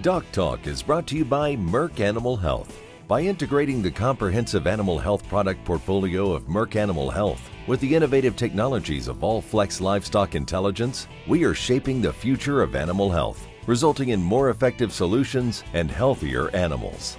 Doc 0.00 0.24
Talk 0.32 0.66
is 0.66 0.82
brought 0.82 1.06
to 1.08 1.16
you 1.18 1.24
by 1.24 1.54
Merck 1.54 2.00
Animal 2.00 2.34
Health. 2.34 2.80
By 3.06 3.20
integrating 3.20 3.82
the 3.82 3.90
comprehensive 3.90 4.66
animal 4.66 4.98
health 4.98 5.28
product 5.28 5.62
portfolio 5.66 6.32
of 6.32 6.44
Merck 6.44 6.76
Animal 6.76 7.10
Health 7.10 7.50
with 7.66 7.78
the 7.80 7.94
innovative 7.94 8.34
technologies 8.34 9.06
of 9.06 9.18
Allflex 9.18 9.82
Livestock 9.82 10.34
Intelligence, 10.34 11.08
we 11.28 11.44
are 11.44 11.52
shaping 11.52 12.00
the 12.00 12.12
future 12.12 12.62
of 12.62 12.74
animal 12.74 13.10
health, 13.10 13.46
resulting 13.66 14.08
in 14.08 14.22
more 14.22 14.48
effective 14.48 14.94
solutions 14.94 15.62
and 15.74 15.90
healthier 15.90 16.48
animals. 16.56 17.18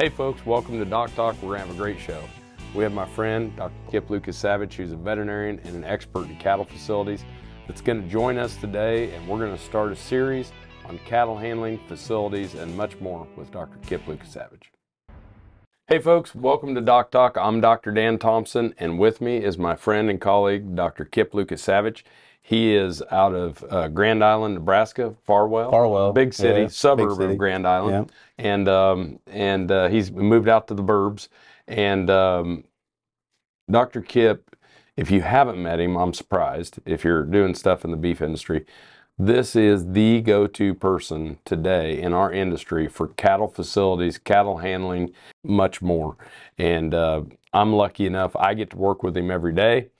Hey 0.00 0.08
folks, 0.08 0.46
welcome 0.46 0.78
to 0.78 0.86
Doc 0.86 1.14
Talk. 1.14 1.36
We're 1.42 1.58
to 1.58 1.66
have 1.66 1.70
a 1.70 1.78
great 1.78 2.00
show. 2.00 2.24
We 2.74 2.82
have 2.82 2.94
my 2.94 3.06
friend, 3.06 3.54
Dr. 3.56 3.74
Kip 3.90 4.08
Lukasiewicz, 4.08 4.72
who's 4.72 4.92
a 4.92 4.96
veterinarian 4.96 5.60
and 5.64 5.76
an 5.76 5.84
expert 5.84 6.30
in 6.30 6.36
cattle 6.38 6.64
facilities, 6.64 7.26
that's 7.66 7.82
going 7.82 8.02
to 8.02 8.08
join 8.08 8.38
us 8.38 8.56
today, 8.56 9.12
and 9.12 9.28
we're 9.28 9.38
going 9.38 9.56
to 9.56 9.62
start 9.62 9.92
a 9.92 9.96
series 9.96 10.50
on 10.86 10.98
cattle 11.06 11.36
handling, 11.36 11.78
facilities, 11.88 12.54
and 12.54 12.76
much 12.76 12.98
more 13.00 13.26
with 13.36 13.50
Dr. 13.50 13.78
Kip 13.86 14.04
Lukasiewicz. 14.06 14.62
Hey 15.88 15.98
folks, 15.98 16.34
welcome 16.34 16.74
to 16.74 16.80
Doc 16.80 17.10
Talk. 17.10 17.36
I'm 17.36 17.60
Dr. 17.60 17.92
Dan 17.92 18.18
Thompson, 18.18 18.74
and 18.78 18.98
with 18.98 19.20
me 19.20 19.38
is 19.38 19.58
my 19.58 19.74
friend 19.74 20.08
and 20.08 20.20
colleague, 20.20 20.74
Dr. 20.74 21.04
Kip 21.04 21.32
Lukasiewicz. 21.32 22.02
He 22.40 22.74
is 22.74 23.02
out 23.10 23.34
of 23.34 23.64
uh, 23.70 23.88
Grand 23.88 24.24
Island, 24.24 24.54
Nebraska, 24.54 25.14
Farwell. 25.24 25.70
Farwell, 25.70 26.12
Big 26.12 26.34
city, 26.34 26.62
yeah, 26.62 26.66
suburb 26.68 27.10
big 27.10 27.16
city. 27.16 27.32
of 27.32 27.38
Grand 27.38 27.66
Island. 27.68 28.10
And, 28.36 28.68
um, 28.68 29.20
and 29.28 29.70
uh, 29.70 29.88
he's 29.88 30.10
moved 30.10 30.48
out 30.48 30.66
to 30.68 30.74
the 30.74 30.82
burbs. 30.82 31.28
And 31.68 32.10
um, 32.10 32.64
Dr. 33.70 34.00
Kip, 34.00 34.56
if 34.96 35.08
you 35.08 35.22
haven't 35.22 35.62
met 35.62 35.78
him, 35.78 35.96
I'm 35.96 36.12
surprised 36.12 36.80
if 36.84 37.04
you're 37.04 37.22
doing 37.24 37.54
stuff 37.54 37.84
in 37.84 37.92
the 37.92 37.96
beef 37.96 38.20
industry. 38.20 38.66
This 39.24 39.54
is 39.54 39.92
the 39.92 40.20
go 40.20 40.48
to 40.48 40.74
person 40.74 41.38
today 41.44 42.02
in 42.02 42.12
our 42.12 42.32
industry 42.32 42.88
for 42.88 43.06
cattle 43.06 43.46
facilities, 43.46 44.18
cattle 44.18 44.56
handling, 44.56 45.12
much 45.44 45.80
more. 45.80 46.16
And 46.58 46.92
uh, 46.92 47.22
I'm 47.52 47.72
lucky 47.72 48.04
enough, 48.04 48.34
I 48.34 48.54
get 48.54 48.70
to 48.70 48.76
work 48.76 49.04
with 49.04 49.16
him 49.16 49.30
every 49.30 49.52
day, 49.52 49.90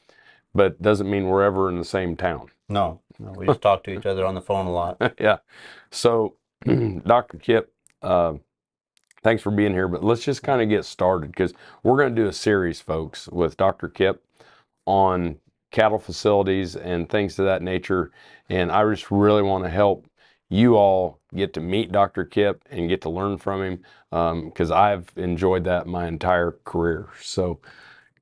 but 0.56 0.82
doesn't 0.82 1.08
mean 1.08 1.28
we're 1.28 1.44
ever 1.44 1.68
in 1.68 1.78
the 1.78 1.84
same 1.84 2.16
town. 2.16 2.48
No, 2.68 3.00
no, 3.20 3.30
we 3.36 3.46
just 3.46 3.62
talk 3.62 3.84
to 3.84 3.96
each 3.96 4.06
other 4.06 4.26
on 4.26 4.34
the 4.34 4.40
phone 4.40 4.66
a 4.66 4.72
lot. 4.72 4.96
yeah. 5.20 5.38
So, 5.92 6.34
Dr. 6.64 7.38
Kip, 7.38 7.72
uh, 8.02 8.32
thanks 9.22 9.40
for 9.40 9.52
being 9.52 9.72
here. 9.72 9.86
But 9.86 10.02
let's 10.02 10.24
just 10.24 10.42
kind 10.42 10.60
of 10.60 10.68
get 10.68 10.84
started 10.84 11.30
because 11.30 11.54
we're 11.84 11.96
going 11.96 12.12
to 12.12 12.22
do 12.22 12.26
a 12.26 12.32
series, 12.32 12.80
folks, 12.80 13.28
with 13.28 13.56
Dr. 13.56 13.88
Kip 13.88 14.24
on 14.84 15.38
cattle 15.72 15.98
facilities 15.98 16.76
and 16.76 17.08
things 17.10 17.38
of 17.38 17.46
that 17.46 17.62
nature. 17.62 18.12
And 18.50 18.72
I 18.72 18.88
just 18.90 19.10
really 19.10 19.42
want 19.42 19.64
to 19.64 19.70
help 19.70 20.06
you 20.50 20.76
all 20.76 21.20
get 21.34 21.54
to 21.54 21.60
meet 21.60 21.92
Dr. 21.92 22.24
Kip 22.26 22.62
and 22.70 22.88
get 22.88 23.02
to 23.02 23.10
learn 23.10 23.38
from 23.38 23.62
him 23.62 23.84
um, 24.12 24.46
because 24.46 24.70
I've 24.70 25.10
enjoyed 25.16 25.64
that 25.64 25.86
my 25.88 26.06
entire 26.06 26.52
career. 26.64 27.08
So, 27.22 27.60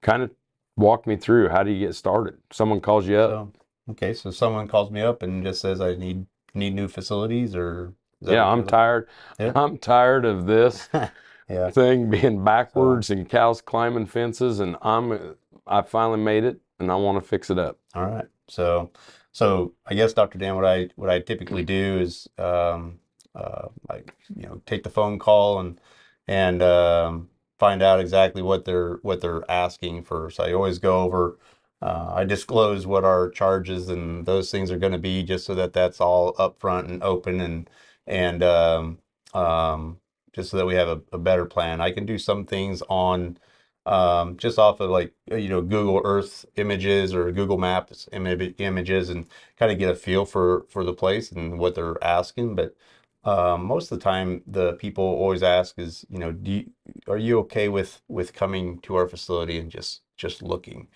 kind 0.02 0.22
of 0.22 0.30
walk 0.76 1.06
me 1.06 1.16
through 1.16 1.48
how 1.50 1.62
do 1.62 1.70
you 1.72 1.86
get 1.86 1.94
started? 1.94 2.38
Someone 2.52 2.80
calls 2.80 3.06
you 3.06 3.18
up. 3.18 3.30
So, 3.30 3.52
okay, 3.90 4.14
so 4.14 4.30
someone 4.30 4.68
calls 4.68 4.90
me 4.90 5.00
up 5.00 5.22
and 5.22 5.44
just 5.44 5.60
says 5.60 5.80
I 5.80 5.94
need 5.96 6.26
need 6.54 6.74
new 6.74 6.88
facilities, 6.88 7.54
or 7.56 7.94
yeah, 8.20 8.46
I'm 8.46 8.64
tired. 8.66 9.08
Yeah. 9.38 9.52
I'm 9.56 9.78
tired 9.78 10.24
of 10.24 10.46
this 10.46 10.88
Yeah, 11.48 11.70
thing 11.72 12.10
being 12.10 12.44
backwards 12.44 13.10
and 13.10 13.28
cows 13.28 13.60
climbing 13.60 14.06
fences, 14.06 14.60
and 14.60 14.76
I'm 14.82 15.36
I 15.66 15.82
finally 15.82 16.20
made 16.20 16.44
it, 16.44 16.60
and 16.80 16.92
I 16.92 16.96
want 16.96 17.22
to 17.22 17.28
fix 17.28 17.50
it 17.50 17.58
up. 17.58 17.78
all 17.94 18.06
right. 18.06 18.26
So, 18.48 18.90
so 19.32 19.74
I 19.86 19.94
guess 19.94 20.14
Dr. 20.14 20.38
Dan, 20.38 20.56
what 20.56 20.66
I 20.66 20.90
what 20.96 21.10
I 21.10 21.20
typically 21.20 21.64
do 21.64 21.98
is, 22.00 22.28
um, 22.38 23.00
uh, 23.34 23.68
I 23.90 23.98
you 24.36 24.44
know 24.44 24.62
take 24.66 24.84
the 24.84 24.90
phone 24.90 25.18
call 25.20 25.60
and 25.60 25.80
and 26.28 26.62
um, 26.62 27.30
find 27.58 27.82
out 27.82 28.00
exactly 28.00 28.42
what 28.42 28.64
they're 28.66 28.98
what 29.02 29.20
they're 29.22 29.48
asking 29.50 30.04
for. 30.04 30.30
So 30.30 30.44
I 30.44 30.52
always 30.54 30.78
go 30.80 31.02
over. 31.02 31.38
Uh, 31.82 32.12
I 32.16 32.24
disclose 32.24 32.86
what 32.86 33.04
our 33.04 33.30
charges 33.30 33.88
and 33.88 34.26
those 34.26 34.50
things 34.50 34.70
are 34.70 34.78
going 34.78 34.92
to 34.92 34.98
be, 34.98 35.22
just 35.22 35.46
so 35.46 35.54
that 35.56 35.72
that's 35.74 36.00
all 36.00 36.34
upfront 36.34 36.86
and 36.88 37.02
open 37.02 37.40
and 37.40 37.70
and 38.06 38.42
um, 38.42 38.98
um, 39.34 39.98
just 40.34 40.50
so 40.50 40.56
that 40.58 40.66
we 40.66 40.74
have 40.76 40.88
a, 40.88 41.02
a 41.12 41.18
better 41.18 41.46
plan. 41.46 41.80
I 41.80 41.92
can 41.92 42.06
do 42.06 42.18
some 42.18 42.46
things 42.46 42.82
on 42.88 43.38
um, 43.86 44.36
just 44.36 44.58
off 44.58 44.80
of 44.80 44.90
like 44.90 45.12
uh, 45.30 45.36
you 45.36 45.48
know 45.48 45.60
Google 45.62 46.00
Earth 46.04 46.44
images 46.56 47.14
or 47.14 47.30
Google 47.32 47.58
Maps 47.58 48.08
imi- 48.12 48.54
images 48.58 49.10
and 49.10 49.26
kind 49.56 49.72
of 49.72 49.78
get 49.78 49.90
a 49.90 49.94
feel 49.94 50.24
for 50.24 50.66
for 50.68 50.84
the 50.84 50.92
place 50.94 51.32
and 51.32 51.58
what 51.58 51.74
they're 51.74 52.02
asking. 52.04 52.54
But 52.56 52.76
um, 53.24 53.64
most 53.66 53.90
of 53.92 53.98
the 53.98 54.02
time, 54.04 54.42
the 54.46 54.74
people 54.74 55.04
always 55.04 55.42
ask 55.42 55.78
is 55.78 56.04
you 56.10 56.18
know 56.18 56.32
do 56.32 56.50
you, 56.52 56.70
are 57.08 57.18
you 57.18 57.38
okay 57.40 57.68
with 57.68 58.02
with 58.08 58.32
coming 58.34 58.78
to 58.80 58.96
our 58.96 59.08
facility 59.08 59.58
and 59.58 59.70
just 59.70 60.02
just 60.16 60.42
looking? 60.42 60.88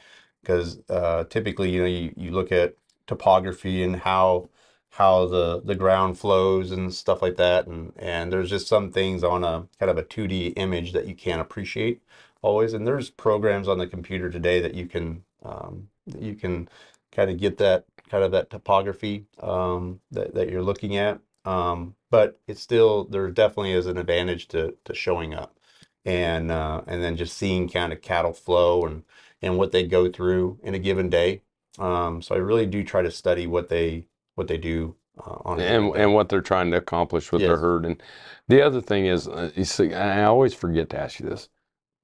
Because 0.42 0.80
uh, 0.90 1.24
typically 1.24 1.70
you 1.70 1.80
know 1.80 1.86
you, 1.86 2.12
you 2.16 2.30
look 2.30 2.52
at 2.52 2.76
topography 3.06 3.82
and 3.82 3.96
how 3.96 4.48
how 4.90 5.26
the 5.26 5.60
the 5.62 5.74
ground 5.74 6.18
flows 6.18 6.70
and 6.70 6.92
stuff 6.94 7.20
like 7.22 7.36
that 7.36 7.66
and 7.66 7.92
and 7.96 8.32
there's 8.32 8.50
just 8.50 8.66
some 8.68 8.90
things 8.92 9.24
on 9.24 9.42
a 9.44 9.66
kind 9.78 9.90
of 9.90 9.98
a 9.98 10.02
2D 10.04 10.48
image 10.56 10.92
that 10.92 11.06
you 11.06 11.14
can't 11.14 11.40
appreciate 11.40 12.02
always 12.44 12.74
and 12.74 12.86
there's 12.86 13.10
programs 13.10 13.68
on 13.68 13.78
the 13.78 13.86
computer 13.86 14.30
today 14.30 14.60
that 14.60 14.74
you 14.74 14.86
can 14.86 15.24
um, 15.44 15.88
that 16.06 16.22
you 16.22 16.34
can 16.34 16.68
kind 17.12 17.30
of 17.30 17.38
get 17.38 17.58
that 17.58 17.84
kind 18.10 18.24
of 18.24 18.32
that 18.32 18.50
topography 18.50 19.24
um, 19.40 20.00
that, 20.10 20.34
that 20.34 20.50
you're 20.50 20.62
looking 20.62 20.96
at 20.96 21.20
um, 21.44 21.94
but 22.10 22.38
it's 22.46 22.60
still 22.60 23.04
there 23.04 23.30
definitely 23.30 23.72
is 23.72 23.86
an 23.86 23.98
advantage 23.98 24.48
to 24.48 24.74
to 24.84 24.94
showing 24.94 25.34
up 25.34 25.58
and 26.04 26.50
uh, 26.50 26.82
and 26.86 27.02
then 27.02 27.16
just 27.16 27.36
seeing 27.36 27.68
kind 27.68 27.92
of 27.92 28.02
cattle 28.02 28.32
flow 28.32 28.84
and 28.84 29.04
and 29.42 29.58
what 29.58 29.72
they 29.72 29.86
go 29.86 30.10
through 30.10 30.58
in 30.62 30.74
a 30.74 30.78
given 30.78 31.08
day. 31.08 31.42
Um, 31.78 32.22
so 32.22 32.34
I 32.34 32.38
really 32.38 32.66
do 32.66 32.84
try 32.84 33.02
to 33.02 33.10
study 33.10 33.46
what 33.46 33.68
they 33.68 34.06
what 34.34 34.48
they 34.48 34.58
do 34.58 34.96
uh, 35.18 35.38
on 35.44 35.60
and 35.60 35.94
and 35.96 36.14
what 36.14 36.28
they're 36.28 36.40
trying 36.40 36.70
to 36.70 36.76
accomplish 36.76 37.32
with 37.32 37.42
their 37.42 37.58
herd. 37.58 37.84
And 37.84 38.02
the 38.48 38.62
other 38.62 38.80
thing 38.80 39.06
is, 39.06 39.28
uh, 39.28 39.50
you 39.54 39.64
see, 39.64 39.94
I 39.94 40.24
always 40.24 40.54
forget 40.54 40.90
to 40.90 41.00
ask 41.00 41.20
you 41.20 41.28
this, 41.28 41.48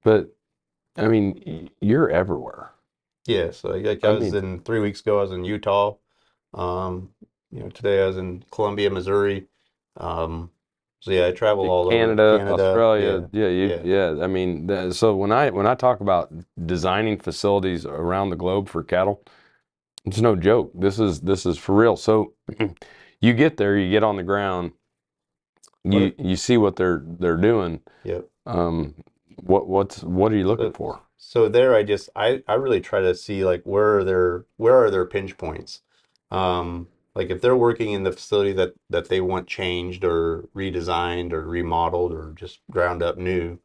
but 0.03 0.35
I 0.97 1.07
mean, 1.07 1.69
you're 1.79 2.09
everywhere. 2.09 2.71
Yeah, 3.25 3.51
so 3.51 3.69
like 3.69 4.03
I 4.03 4.07
I 4.07 4.11
was 4.11 4.33
mean- 4.33 4.43
in 4.43 4.59
three 4.61 4.79
weeks 4.79 5.01
ago, 5.01 5.19
I 5.19 5.21
was 5.21 5.31
in 5.31 5.45
Utah. 5.45 5.95
Um, 6.53 7.09
you 7.51 7.59
know, 7.61 7.69
today 7.69 8.03
I 8.03 8.07
was 8.07 8.17
in 8.17 8.43
Columbia, 8.51 8.89
Missouri. 8.89 9.47
Um, 9.97 10.51
so 10.99 11.11
yeah, 11.11 11.27
I 11.27 11.31
travel 11.31 11.69
all 11.69 11.87
over 11.87 11.91
Canada, 11.91 12.37
Canada, 12.37 12.63
Australia, 12.63 13.29
yeah, 13.31 13.47
you, 13.47 13.67
yeah. 13.67 13.81
yeah. 13.83 14.23
I 14.23 14.27
mean, 14.27 14.67
that, 14.67 14.93
so 14.93 15.15
when 15.15 15.31
I 15.31 15.49
when 15.49 15.65
I 15.65 15.75
talk 15.75 15.99
about 15.99 16.31
designing 16.65 17.19
facilities 17.19 17.85
around 17.85 18.29
the 18.29 18.35
globe 18.35 18.69
for 18.69 18.83
cattle, 18.83 19.23
it's 20.05 20.21
no 20.21 20.35
joke. 20.35 20.71
This 20.75 20.99
is 20.99 21.21
this 21.21 21.45
is 21.45 21.57
for 21.57 21.75
real. 21.75 21.97
So 21.97 22.33
you 23.21 23.33
get 23.33 23.57
there, 23.57 23.77
you 23.77 23.89
get 23.89 24.03
on 24.03 24.15
the 24.15 24.23
ground, 24.23 24.73
you 25.83 26.13
you 26.19 26.35
see 26.35 26.57
what 26.57 26.75
they're 26.75 27.03
they're 27.05 27.37
doing. 27.37 27.81
Yep. 28.03 28.27
Um, 28.45 28.95
what 29.41 29.67
what's 29.67 30.03
what 30.03 30.31
are 30.31 30.35
you 30.37 30.47
looking 30.47 30.71
So- 30.71 30.73
for? 30.73 31.01
So 31.17 31.47
there, 31.49 31.75
I 31.75 31.83
just 31.83 32.09
I 32.15 32.43
I 32.47 32.55
really 32.55 32.81
try 32.81 33.01
to 33.01 33.13
see 33.15 33.45
like 33.45 33.63
where 33.63 33.99
are 33.99 34.03
their 34.03 34.45
where 34.57 34.75
are 34.75 34.89
their 34.91 35.05
pinch 35.05 35.37
points. 35.37 35.81
Um, 36.31 36.87
like 37.15 37.29
if 37.29 37.41
they're 37.41 37.55
working 37.57 37.91
in 37.91 38.03
the 38.03 38.11
facility 38.11 38.53
that 38.53 38.73
that 38.89 39.09
they 39.09 39.21
want 39.21 39.47
changed 39.47 40.03
or 40.03 40.49
redesigned 40.55 41.33
or 41.33 41.45
remodeled 41.47 42.13
or 42.13 42.33
just 42.35 42.61
ground 42.71 43.03
up 43.03 43.17
new, 43.17 43.59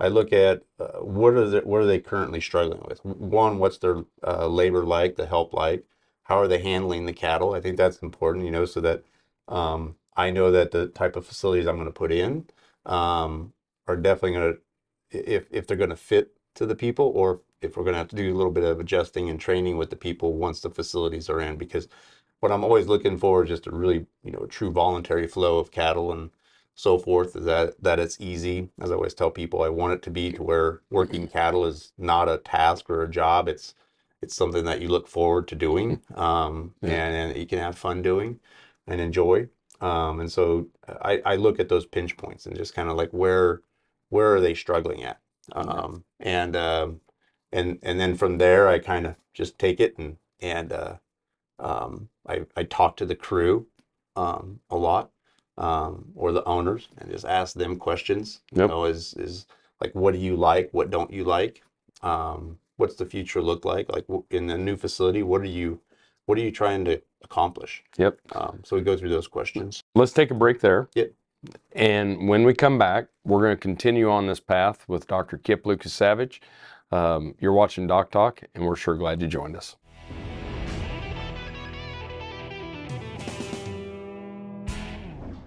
I 0.00 0.08
look 0.08 0.32
at 0.32 0.64
uh, 0.78 0.98
what 1.00 1.34
are 1.34 1.48
the, 1.48 1.60
what 1.62 1.80
are 1.82 1.86
they 1.86 2.00
currently 2.00 2.40
struggling 2.40 2.82
with? 2.88 3.04
One, 3.04 3.58
what's 3.58 3.78
their 3.78 4.04
uh, 4.26 4.46
labor 4.48 4.84
like, 4.84 5.16
the 5.16 5.26
help 5.26 5.52
like? 5.54 5.84
How 6.24 6.38
are 6.40 6.48
they 6.48 6.60
handling 6.62 7.06
the 7.06 7.12
cattle? 7.12 7.54
I 7.54 7.60
think 7.60 7.76
that's 7.76 7.98
important, 7.98 8.44
you 8.44 8.50
know, 8.50 8.64
so 8.66 8.80
that 8.82 9.04
um, 9.48 9.96
I 10.16 10.30
know 10.30 10.50
that 10.52 10.70
the 10.72 10.88
type 10.88 11.16
of 11.16 11.26
facilities 11.26 11.66
I'm 11.66 11.76
going 11.76 11.86
to 11.86 11.92
put 11.92 12.12
in 12.12 12.46
um, 12.86 13.52
are 13.86 13.96
definitely 13.96 14.32
going 14.32 14.52
to 14.54 14.60
if 15.10 15.46
if 15.50 15.66
they're 15.66 15.76
going 15.76 15.90
to 15.90 15.96
fit 15.96 16.32
to 16.54 16.66
the 16.66 16.76
people 16.76 17.12
or 17.14 17.40
if 17.62 17.76
we're 17.76 17.84
going 17.84 17.94
to 17.94 17.98
have 17.98 18.08
to 18.08 18.16
do 18.16 18.32
a 18.32 18.36
little 18.36 18.52
bit 18.52 18.64
of 18.64 18.80
adjusting 18.80 19.28
and 19.30 19.40
training 19.40 19.76
with 19.76 19.90
the 19.90 19.96
people 19.96 20.34
once 20.34 20.60
the 20.60 20.70
facilities 20.70 21.28
are 21.30 21.40
in 21.40 21.56
because 21.56 21.88
what 22.40 22.52
I'm 22.52 22.64
always 22.64 22.86
looking 22.86 23.18
for 23.18 23.42
is 23.42 23.48
just 23.48 23.66
a 23.66 23.70
really 23.70 24.06
you 24.22 24.32
know 24.32 24.46
true 24.46 24.70
voluntary 24.70 25.26
flow 25.26 25.58
of 25.58 25.70
cattle 25.70 26.12
and 26.12 26.30
so 26.74 26.98
forth 26.98 27.34
is 27.36 27.44
that 27.46 27.82
that 27.82 27.98
it's 27.98 28.20
easy. 28.20 28.70
As 28.80 28.90
I 28.90 28.94
always 28.94 29.14
tell 29.14 29.30
people 29.30 29.62
I 29.62 29.68
want 29.68 29.94
it 29.94 30.02
to 30.02 30.10
be 30.10 30.32
to 30.32 30.42
where 30.42 30.82
working 30.90 31.26
cattle 31.28 31.64
is 31.66 31.92
not 31.98 32.28
a 32.28 32.38
task 32.38 32.88
or 32.90 33.02
a 33.02 33.10
job. 33.10 33.48
It's 33.48 33.74
it's 34.22 34.34
something 34.34 34.64
that 34.64 34.80
you 34.80 34.88
look 34.88 35.08
forward 35.08 35.48
to 35.48 35.54
doing 35.54 36.00
um, 36.14 36.74
Yeah. 36.82 36.90
and, 36.90 37.14
and 37.14 37.36
you 37.36 37.46
can 37.46 37.58
have 37.60 37.78
fun 37.78 38.02
doing 38.02 38.40
and 38.86 39.00
enjoy. 39.00 39.48
Um, 39.80 40.20
and 40.20 40.30
so 40.30 40.66
I, 41.02 41.22
I 41.24 41.36
look 41.36 41.60
at 41.60 41.68
those 41.68 41.86
pinch 41.86 42.16
points 42.16 42.46
and 42.46 42.56
just 42.56 42.74
kind 42.74 42.88
of 42.88 42.96
like 42.96 43.10
where 43.12 43.62
where 44.10 44.34
are 44.34 44.40
they 44.40 44.54
struggling 44.54 45.04
at 45.04 45.20
um, 45.52 46.04
and 46.20 46.56
um, 46.56 47.00
and 47.52 47.78
and 47.82 48.00
then 48.00 48.16
from 48.16 48.38
there 48.38 48.68
I 48.68 48.78
kind 48.78 49.06
of 49.06 49.16
just 49.34 49.58
take 49.58 49.80
it 49.80 49.96
and 49.98 50.18
and 50.40 50.72
uh, 50.72 50.94
um, 51.60 52.10
I 52.28 52.46
I 52.56 52.64
talk 52.64 52.98
to 52.98 53.06
the 53.06 53.16
crew 53.16 53.66
um, 54.16 54.60
a 54.70 54.76
lot 54.76 55.10
um, 55.58 56.06
or 56.16 56.32
the 56.32 56.44
owners 56.44 56.88
and 56.98 57.10
just 57.10 57.26
ask 57.26 57.54
them 57.56 57.76
questions. 57.78 58.42
You 58.52 58.62
Yep. 58.62 58.70
know, 58.70 58.84
is 58.86 59.14
is 59.14 59.46
like 59.82 59.94
what 59.94 60.14
do 60.14 60.20
you 60.20 60.36
like? 60.36 60.70
What 60.72 60.90
don't 60.90 61.12
you 61.12 61.24
like? 61.24 61.62
Um, 62.02 62.58
what's 62.78 62.96
the 62.96 63.06
future 63.06 63.42
look 63.42 63.64
like? 63.66 63.90
Like 63.92 64.06
in 64.30 64.48
the 64.48 64.58
new 64.58 64.76
facility, 64.76 65.24
what 65.24 65.42
are 65.42 65.46
you 65.46 65.80
what 66.26 66.38
are 66.38 66.42
you 66.42 66.52
trying 66.52 66.84
to 66.86 67.02
accomplish? 67.24 67.84
Yep. 67.98 68.18
Um, 68.32 68.60
so 68.64 68.76
we 68.76 68.82
go 68.82 68.96
through 68.98 69.10
those 69.10 69.28
questions. 69.28 69.82
Let's 69.94 70.12
take 70.12 70.30
a 70.32 70.34
break 70.34 70.60
there. 70.60 70.88
Yep. 70.94 71.12
And 71.72 72.28
when 72.28 72.44
we 72.44 72.54
come 72.54 72.78
back, 72.78 73.08
we're 73.24 73.40
going 73.40 73.56
to 73.56 73.60
continue 73.60 74.10
on 74.10 74.26
this 74.26 74.40
path 74.40 74.84
with 74.88 75.06
Dr. 75.06 75.38
Kip 75.38 75.64
Lukasiewicz. 75.64 76.40
Um, 76.90 77.34
you're 77.38 77.52
watching 77.52 77.86
Doc 77.86 78.10
Talk, 78.10 78.42
and 78.54 78.64
we're 78.64 78.76
sure 78.76 78.96
glad 78.96 79.22
you 79.22 79.28
joined 79.28 79.56
us. 79.56 79.76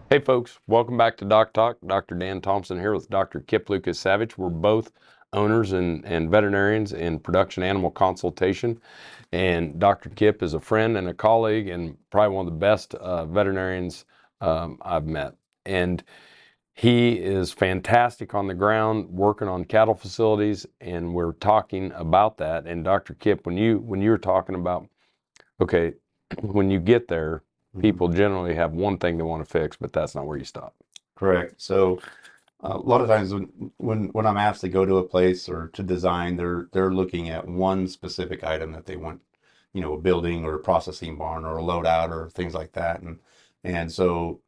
Hey, 0.09 0.19
folks, 0.19 0.59
welcome 0.67 0.97
back 0.97 1.17
to 1.17 1.25
Doc 1.25 1.53
Talk. 1.53 1.77
Dr. 1.85 2.15
Dan 2.15 2.41
Thompson 2.41 2.79
here 2.79 2.93
with 2.93 3.09
Dr. 3.09 3.39
Kip 3.41 3.67
Lukasiewicz. 3.67 4.37
We're 4.37 4.49
both 4.49 4.91
owners 5.33 5.71
and, 5.71 6.05
and 6.05 6.29
veterinarians 6.29 6.93
in 6.93 7.19
production 7.19 7.63
animal 7.63 7.91
consultation. 7.91 8.79
And 9.31 9.79
Dr. 9.79 10.09
Kip 10.09 10.43
is 10.43 10.53
a 10.53 10.59
friend 10.59 10.97
and 10.97 11.07
a 11.07 11.13
colleague, 11.13 11.69
and 11.69 11.97
probably 12.11 12.35
one 12.35 12.45
of 12.45 12.53
the 12.53 12.59
best 12.59 12.93
uh, 12.95 13.25
veterinarians 13.25 14.05
um, 14.41 14.77
I've 14.81 15.05
met. 15.05 15.35
And 15.65 16.03
he 16.73 17.13
is 17.13 17.51
fantastic 17.51 18.33
on 18.33 18.47
the 18.47 18.53
ground, 18.53 19.09
working 19.09 19.47
on 19.47 19.65
cattle 19.65 19.93
facilities, 19.93 20.65
and 20.79 21.13
we're 21.13 21.33
talking 21.33 21.91
about 21.93 22.37
that. 22.37 22.65
And 22.65 22.83
Dr. 22.83 23.13
Kip, 23.15 23.45
when 23.45 23.57
you 23.57 23.79
when 23.79 24.01
you 24.01 24.09
were 24.09 24.17
talking 24.17 24.55
about, 24.55 24.87
okay, 25.59 25.93
when 26.41 26.71
you 26.71 26.79
get 26.79 27.07
there, 27.07 27.43
people 27.79 28.07
generally 28.07 28.55
have 28.55 28.73
one 28.73 28.97
thing 28.97 29.17
they 29.17 29.23
want 29.23 29.45
to 29.45 29.49
fix, 29.51 29.77
but 29.77 29.93
that's 29.93 30.15
not 30.15 30.25
where 30.25 30.37
you 30.37 30.45
stop. 30.45 30.73
Correct. 31.15 31.61
So 31.61 31.99
uh, 32.63 32.75
a 32.75 32.77
lot 32.77 33.01
of 33.01 33.07
times 33.07 33.33
when, 33.33 33.71
when 33.77 34.05
when 34.09 34.25
I'm 34.25 34.37
asked 34.37 34.61
to 34.61 34.69
go 34.69 34.85
to 34.85 34.97
a 34.97 35.07
place 35.07 35.49
or 35.49 35.69
to 35.73 35.83
design, 35.83 36.37
they're 36.37 36.67
they're 36.71 36.93
looking 36.93 37.29
at 37.29 37.47
one 37.47 37.87
specific 37.87 38.43
item 38.43 38.71
that 38.71 38.85
they 38.85 38.95
want, 38.95 39.21
you 39.73 39.81
know, 39.81 39.93
a 39.93 40.01
building 40.01 40.45
or 40.45 40.55
a 40.55 40.59
processing 40.59 41.17
barn 41.17 41.45
or 41.45 41.57
a 41.59 41.63
loadout 41.63 42.09
or 42.11 42.29
things 42.29 42.53
like 42.53 42.71
that. 42.73 43.01
And 43.01 43.19
and 43.63 43.91
so 43.91 44.41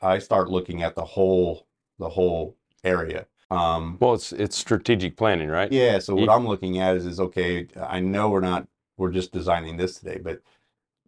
I 0.00 0.18
start 0.18 0.50
looking 0.50 0.82
at 0.82 0.94
the 0.94 1.04
whole 1.04 1.66
the 1.98 2.08
whole 2.08 2.56
area. 2.84 3.26
Um, 3.50 3.96
Well, 4.00 4.14
it's 4.14 4.32
it's 4.32 4.56
strategic 4.56 5.16
planning, 5.16 5.48
right? 5.48 5.72
yeah. 5.72 5.98
So 5.98 6.14
what 6.14 6.28
You- 6.28 6.30
I'm 6.30 6.46
looking 6.46 6.78
at 6.78 6.96
is 6.96 7.06
is 7.06 7.20
okay. 7.20 7.66
I 7.76 8.00
know 8.00 8.30
we're 8.30 8.40
not 8.40 8.68
we're 8.96 9.10
just 9.12 9.32
designing 9.32 9.76
this 9.76 9.98
today, 9.98 10.18
but 10.18 10.40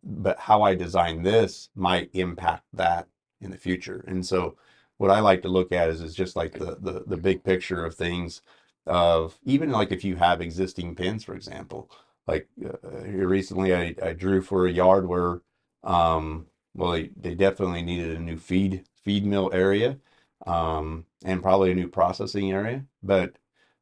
but 0.02 0.38
how 0.38 0.62
I 0.62 0.74
design 0.74 1.22
this 1.22 1.70
might 1.74 2.10
impact 2.14 2.64
that 2.74 3.08
in 3.40 3.50
the 3.50 3.58
future. 3.58 4.04
And 4.08 4.24
so 4.26 4.56
what 4.98 5.10
I 5.10 5.20
like 5.20 5.42
to 5.42 5.48
look 5.48 5.72
at 5.72 5.90
is 5.90 6.00
is 6.02 6.14
just 6.14 6.36
like 6.36 6.52
the 6.54 6.76
the, 6.80 7.04
the 7.06 7.16
big 7.16 7.44
picture 7.44 7.84
of 7.84 7.94
things 7.94 8.42
of 8.86 9.38
even 9.44 9.70
like 9.70 9.92
if 9.92 10.04
you 10.04 10.16
have 10.16 10.40
existing 10.40 10.94
pins, 10.96 11.24
for 11.24 11.34
example, 11.34 11.90
like 12.26 12.48
uh, 12.64 12.78
recently 13.06 13.74
I, 13.74 13.94
I 14.02 14.12
drew 14.14 14.40
for 14.42 14.66
a 14.66 14.72
yard 14.72 15.06
where 15.08 15.42
um 15.84 16.46
well 16.74 16.92
they, 16.92 17.10
they 17.16 17.34
definitely 17.34 17.82
needed 17.82 18.16
a 18.16 18.20
new 18.20 18.36
feed 18.38 18.84
feed 19.04 19.24
mill 19.24 19.50
area 19.52 19.98
um 20.46 21.04
and 21.24 21.42
probably 21.42 21.70
a 21.72 21.74
new 21.74 21.88
processing 21.88 22.52
area 22.52 22.84
but 23.02 23.36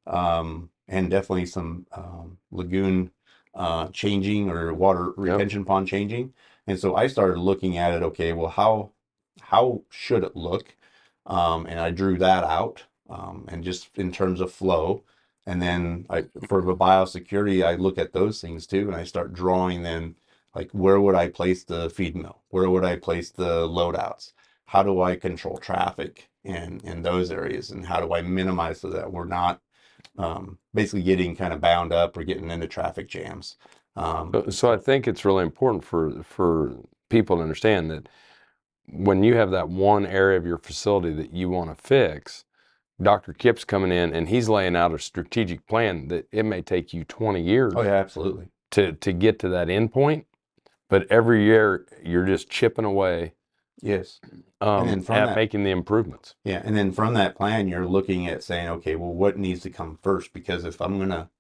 um 0.07 0.71
and 0.89 1.11
definitely 1.11 1.47
some 1.47 1.87
um 1.93 2.39
lagoon 2.51 3.11
uh 3.55 3.89
changing 3.89 4.51
or 4.51 4.73
water 4.75 5.13
retention 5.17 5.65
pond 5.65 5.87
changing. 5.89 6.33
And 6.67 6.79
so 6.79 6.95
I 6.97 7.07
started 7.07 7.39
looking 7.39 7.79
at 7.79 7.93
it 7.95 8.03
okay 8.03 8.33
well 8.33 8.49
how 8.49 8.93
how 9.41 9.83
should 9.91 10.25
it 10.25 10.37
look? 10.37 10.77
Um 11.27 11.67
and 11.67 11.79
I 11.81 11.91
drew 11.91 12.19
that 12.19 12.45
out 12.45 12.85
um 13.11 13.45
and 13.49 13.65
just 13.65 13.97
in 13.99 14.13
terms 14.13 14.41
of 14.41 14.53
flow. 14.53 15.05
And 15.47 15.63
then 15.63 16.07
I 16.11 16.23
for 16.49 16.63
the 16.63 16.75
biosecurity 16.77 17.65
I 17.65 17.75
look 17.75 17.99
at 17.99 18.13
those 18.13 18.41
things 18.41 18.67
too 18.67 18.87
and 18.89 18.97
I 18.97 19.05
start 19.05 19.33
drawing 19.35 19.83
then 19.83 20.17
like 20.59 20.71
where 20.73 21.01
would 21.01 21.15
I 21.15 21.29
place 21.29 21.63
the 21.65 21.89
feed 21.91 22.17
mill? 22.17 22.43
Where 22.51 22.69
would 22.69 22.85
I 22.85 22.97
place 22.97 23.31
the 23.31 23.67
loadouts? 23.69 24.33
How 24.67 24.83
do 24.83 25.01
I 25.01 25.15
control 25.17 25.57
traffic 25.59 26.29
in 26.45 26.81
in 26.91 27.03
those 27.03 27.31
areas? 27.31 27.71
And 27.71 27.87
how 27.87 28.01
do 28.01 28.13
I 28.13 28.23
minimize 28.23 28.81
so 28.81 28.91
that 28.91 29.11
we're 29.13 29.25
not 29.41 29.61
um, 30.19 30.59
basically 30.75 31.03
getting 31.03 31.37
kind 31.37 31.53
of 31.53 31.61
bound 31.61 31.93
up 31.93 32.17
or 32.17 32.25
getting 32.25 32.51
into 32.51 32.67
traffic 32.67 33.09
jams? 33.09 33.57
Um, 33.97 34.31
So- 34.33 34.51
So 34.51 34.73
I 34.73 34.77
think 34.77 35.07
it's 35.07 35.25
really 35.25 35.45
important 35.45 35.85
for 35.85 36.23
for 36.23 36.77
people 37.09 37.37
to 37.37 37.43
understand 37.43 37.91
that 37.93 38.09
when 38.91 39.23
you 39.23 39.35
have 39.37 39.51
that 39.53 39.69
one 39.69 40.05
area 40.07 40.37
of 40.39 40.47
your 40.47 40.59
facility 40.59 41.13
that 41.15 41.33
you 41.33 41.49
want 41.51 41.69
to 41.71 41.81
fix, 41.95 42.45
Dr. 43.01 43.33
Kip's 43.33 43.65
coming 43.65 43.93
in 43.93 44.13
and 44.13 44.29
he's 44.29 44.49
laying 44.49 44.75
out 44.77 44.93
a 44.93 44.99
strategic 44.99 45.67
plan 45.67 46.09
that 46.09 46.27
it 46.33 46.45
may 46.45 46.63
take 46.63 46.93
you 46.93 47.05
20 47.05 47.41
years 47.41 47.73
oh 47.77 47.83
yeah 47.83 47.93
absolutely. 48.05 48.49
to 48.73 48.93
to 48.93 49.13
get 49.13 49.39
to 49.39 49.49
that 49.51 49.71
end 49.71 49.93
point, 49.93 50.27
but 50.89 51.07
every 51.11 51.45
year 51.45 51.87
you're 52.03 52.27
just 52.27 52.49
chipping 52.51 52.85
away 52.85 53.35
yes 53.81 54.21
um, 54.61 54.89
then 54.89 55.03
from 55.03 55.17
at 55.17 55.27
that- 55.27 55.37
making 55.37 55.65
the 55.65 55.71
improvements. 55.71 56.35
Yeah, 56.45 56.63
and 56.65 56.77
then 56.77 56.91
from 56.93 57.15
that 57.15 57.37
plan, 57.37 57.69
you're 57.69 57.87
looking 57.87 58.27
at 58.27 58.43
saying, 58.43 58.69
okay, 58.69 58.97
well, 58.97 59.13
what 59.13 59.39
needs 59.39 59.63
to 59.63 59.71
come 59.71 59.99
first? 60.03 60.33
Because 60.33 60.65
if 60.65 60.81
I'm 60.81 60.99
gonna, 60.99 61.31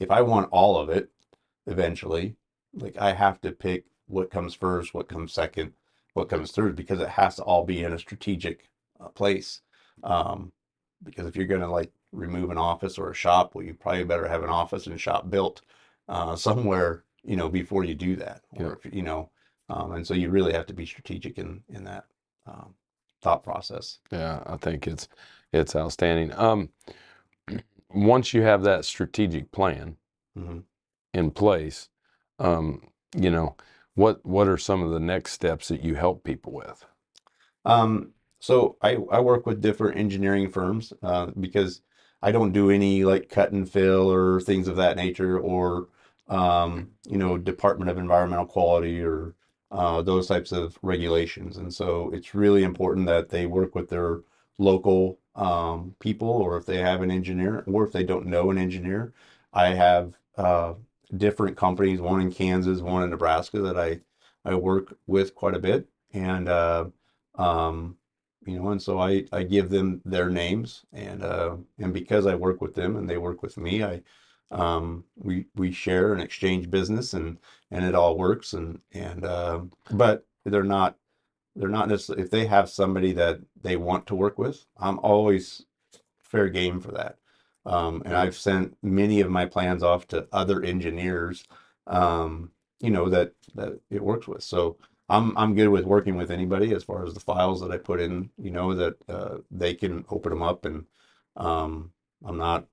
if 0.00 0.10
I 0.10 0.22
want 0.22 0.48
all 0.52 0.78
of 0.78 0.88
it 0.88 1.10
eventually, 1.66 2.36
like 2.74 2.96
I 2.96 3.12
have 3.12 3.40
to 3.42 3.52
pick 3.52 3.84
what 4.06 4.30
comes 4.30 4.54
first, 4.54 4.94
what 4.94 5.08
comes 5.08 5.32
second, 5.32 5.72
what 6.14 6.28
comes 6.28 6.50
third, 6.52 6.76
because 6.76 7.00
it 7.00 7.08
has 7.10 7.36
to 7.36 7.42
all 7.42 7.64
be 7.64 7.84
in 7.84 7.92
a 7.92 7.98
strategic 7.98 8.70
uh, 9.00 9.08
place. 9.08 9.60
Um, 10.02 10.52
because 11.02 11.26
if 11.26 11.36
you're 11.36 11.46
gonna 11.46 11.70
like 11.70 11.92
remove 12.12 12.50
an 12.50 12.58
office 12.58 12.96
or 12.96 13.10
a 13.10 13.14
shop, 13.14 13.54
well, 13.54 13.64
you 13.64 13.74
probably 13.74 14.04
better 14.04 14.28
have 14.28 14.42
an 14.42 14.48
office 14.50 14.86
and 14.86 14.98
shop 15.00 15.28
built 15.28 15.60
uh, 16.08 16.36
somewhere, 16.36 17.04
you 17.24 17.36
know, 17.36 17.48
before 17.48 17.84
you 17.84 17.94
do 17.94 18.16
that, 18.16 18.42
or 18.56 18.78
if, 18.84 18.94
you 18.94 19.02
know, 19.02 19.30
um, 19.68 19.92
and 19.92 20.06
so 20.06 20.14
you 20.14 20.30
really 20.30 20.52
have 20.52 20.66
to 20.66 20.74
be 20.74 20.86
strategic 20.86 21.38
in 21.38 21.62
in 21.68 21.84
that 21.84 22.04
um, 22.46 22.74
thought 23.22 23.42
process. 23.42 23.98
Yeah, 24.10 24.42
I 24.46 24.56
think 24.56 24.86
it's 24.86 25.08
it's 25.52 25.76
outstanding. 25.76 26.32
Um, 26.38 26.70
once 27.90 28.34
you 28.34 28.42
have 28.42 28.62
that 28.64 28.84
strategic 28.84 29.52
plan, 29.52 29.96
hmm 30.34 30.60
in 31.14 31.30
place, 31.30 31.88
um, 32.38 32.88
you 33.16 33.30
know, 33.30 33.56
what 33.94 34.24
what 34.24 34.48
are 34.48 34.58
some 34.58 34.82
of 34.82 34.90
the 34.90 35.00
next 35.00 35.32
steps 35.32 35.68
that 35.68 35.82
you 35.82 35.94
help 35.94 36.24
people 36.24 36.52
with? 36.52 36.84
Um, 37.64 38.12
so 38.40 38.76
I, 38.82 38.96
I 39.10 39.20
work 39.20 39.46
with 39.46 39.60
different 39.60 39.98
engineering 39.98 40.50
firms 40.50 40.92
uh, 41.02 41.26
because 41.38 41.82
I 42.22 42.32
don't 42.32 42.52
do 42.52 42.70
any 42.70 43.04
like 43.04 43.28
cut 43.28 43.52
and 43.52 43.68
fill 43.68 44.10
or 44.12 44.40
things 44.40 44.68
of 44.68 44.76
that 44.76 44.96
nature 44.96 45.38
or 45.38 45.88
um, 46.28 46.90
you 47.06 47.18
know 47.18 47.38
Department 47.38 47.90
of 47.90 47.98
Environmental 47.98 48.46
Quality 48.46 49.02
or 49.02 49.34
uh, 49.70 50.02
those 50.02 50.26
types 50.28 50.52
of 50.52 50.78
regulations. 50.82 51.56
And 51.56 51.72
so 51.72 52.10
it's 52.12 52.34
really 52.34 52.62
important 52.62 53.06
that 53.06 53.30
they 53.30 53.46
work 53.46 53.74
with 53.74 53.88
their 53.88 54.20
local 54.58 55.18
um, 55.34 55.94
people 55.98 56.28
or 56.28 56.56
if 56.58 56.66
they 56.66 56.78
have 56.78 57.00
an 57.02 57.10
engineer 57.10 57.64
or 57.66 57.86
if 57.86 57.92
they 57.92 58.04
don't 58.04 58.26
know 58.26 58.50
an 58.50 58.58
engineer. 58.58 59.14
I 59.52 59.68
have 59.68 60.14
uh, 60.36 60.74
different 61.16 61.56
companies, 61.56 62.00
one 62.00 62.20
in 62.20 62.32
Kansas, 62.32 62.80
one 62.80 63.02
in 63.02 63.10
Nebraska 63.10 63.60
that 63.62 63.78
I 63.78 64.00
I 64.44 64.54
work 64.56 64.96
with 65.06 65.34
quite 65.34 65.54
a 65.54 65.58
bit 65.60 65.88
and 66.12 66.48
uh, 66.48 66.86
um, 67.36 67.96
you 68.44 68.58
know, 68.58 68.70
and 68.70 68.82
so 68.82 68.98
I, 68.98 69.24
I 69.32 69.44
give 69.44 69.70
them 69.70 70.02
their 70.04 70.28
names 70.28 70.84
and, 70.92 71.22
uh, 71.22 71.56
and 71.78 71.92
because 71.94 72.26
I 72.26 72.34
work 72.34 72.60
with 72.60 72.74
them 72.74 72.96
and 72.96 73.08
they 73.08 73.18
work 73.18 73.42
with 73.42 73.56
me, 73.56 73.84
I, 73.84 74.02
um, 74.52 75.04
we, 75.16 75.46
we 75.56 75.72
share 75.72 76.12
and 76.12 76.22
exchange 76.22 76.70
business 76.70 77.14
and, 77.14 77.38
and 77.70 77.84
it 77.84 77.94
all 77.94 78.16
works 78.16 78.52
and, 78.52 78.80
and, 78.92 79.24
uh, 79.24 79.60
but 79.90 80.26
they're 80.44 80.62
not, 80.62 80.96
they're 81.56 81.68
not 81.68 81.88
necessarily, 81.88 82.24
if 82.24 82.30
they 82.30 82.46
have 82.46 82.68
somebody 82.70 83.12
that 83.12 83.40
they 83.62 83.76
want 83.76 84.06
to 84.06 84.14
work 84.14 84.38
with, 84.38 84.66
I'm 84.78 84.98
always 85.00 85.64
fair 86.22 86.48
game 86.48 86.80
for 86.80 86.92
that. 86.92 87.16
Um, 87.64 88.02
and 88.04 88.16
I've 88.16 88.36
sent 88.36 88.76
many 88.82 89.20
of 89.20 89.30
my 89.30 89.46
plans 89.46 89.82
off 89.82 90.08
to 90.08 90.26
other 90.32 90.62
engineers, 90.62 91.44
um, 91.86 92.50
you 92.80 92.90
know, 92.90 93.08
that, 93.08 93.32
that 93.54 93.78
it 93.90 94.02
works 94.02 94.26
with. 94.28 94.42
So, 94.42 94.76
I'm 95.08 95.36
I'm 95.36 95.54
good 95.54 95.68
with 95.68 95.84
working 95.84 96.16
with 96.16 96.30
anybody 96.30 96.72
as 96.74 96.84
far 96.84 97.04
as 97.04 97.12
the 97.12 97.20
files 97.20 97.60
that 97.60 97.70
I 97.70 97.76
put 97.76 98.00
in, 98.00 98.30
you 98.38 98.50
know, 98.50 98.74
that 98.74 98.94
uh, 99.08 99.38
they 99.50 99.74
can 99.74 100.04
open 100.08 100.30
them 100.30 100.42
up 100.42 100.64
and 100.64 100.86
um, 101.36 101.92
I'm 102.24 102.38
not 102.38 102.66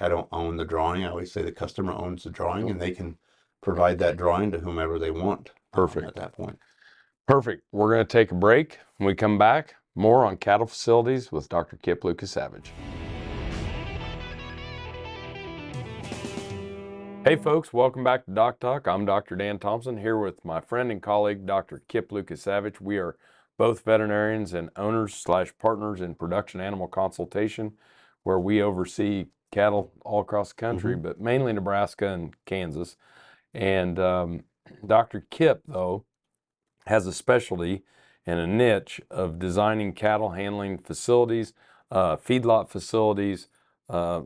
I 0.00 0.08
don't 0.08 0.28
own 0.30 0.56
the 0.56 0.64
drawing. 0.64 1.04
I 1.04 1.08
always 1.08 1.32
say 1.32 1.42
the 1.42 1.52
customer 1.52 1.92
owns 1.92 2.24
the 2.24 2.30
drawing 2.30 2.68
and 2.70 2.80
they 2.80 2.90
can 2.90 3.16
provide 3.62 3.98
that 4.00 4.16
drawing 4.16 4.50
to 4.52 4.58
whomever 4.58 4.98
they 4.98 5.10
want. 5.10 5.50
um, 5.50 5.54
Perfect. 5.72 6.06
at 6.06 6.16
that 6.16 6.32
point. 6.32 6.58
Perfect. 7.26 7.62
We're 7.72 7.94
going 7.94 8.06
to 8.06 8.12
take 8.12 8.30
a 8.30 8.34
break. 8.34 8.78
When 8.98 9.06
we 9.06 9.14
come 9.14 9.38
back, 9.38 9.74
more 9.94 10.24
on 10.24 10.36
cattle 10.36 10.66
facilities 10.66 11.32
with 11.32 11.48
Dr. 11.48 11.76
Kip 11.78 12.02
Lukasiewicz. 12.02 12.68
Hey, 17.24 17.34
folks, 17.36 17.72
welcome 17.72 18.04
back 18.04 18.24
to 18.26 18.30
Doc 18.30 18.60
Talk. 18.60 18.86
I'm 18.86 19.04
Dr. 19.04 19.34
Dan 19.34 19.58
Thompson 19.58 19.96
here 19.96 20.16
with 20.16 20.44
my 20.44 20.60
friend 20.60 20.92
and 20.92 21.02
colleague, 21.02 21.44
Dr. 21.44 21.82
Kip 21.88 22.10
Lukasiewicz. 22.10 22.80
We 22.80 22.98
are 22.98 23.16
both 23.58 23.84
veterinarians 23.84 24.52
and 24.54 24.70
owners 24.76 25.14
slash 25.14 25.52
partners 25.58 26.00
in 26.00 26.14
production 26.14 26.60
animal 26.60 26.86
consultation, 26.86 27.72
where 28.22 28.38
we 28.38 28.62
oversee 28.62 29.26
cattle 29.56 29.90
all 30.04 30.20
across 30.20 30.50
the 30.50 30.54
country, 30.56 30.94
Mhm. 30.94 31.02
but 31.02 31.18
mainly 31.18 31.50
Nebraska 31.54 32.08
and 32.08 32.34
Kansas. 32.44 32.98
And 33.54 33.98
um, 33.98 34.44
Dr. 34.86 35.26
Kip, 35.30 35.62
though, 35.66 36.04
has 36.86 37.06
a 37.06 37.12
specialty 37.12 37.82
and 38.26 38.38
a 38.38 38.46
niche 38.46 39.00
of 39.10 39.38
designing 39.38 39.94
cattle 39.94 40.30
handling 40.30 40.76
facilities, 40.76 41.54
uh, 41.90 42.16
feedlot 42.16 42.68
facilities, 42.68 43.48
uh, 43.88 44.22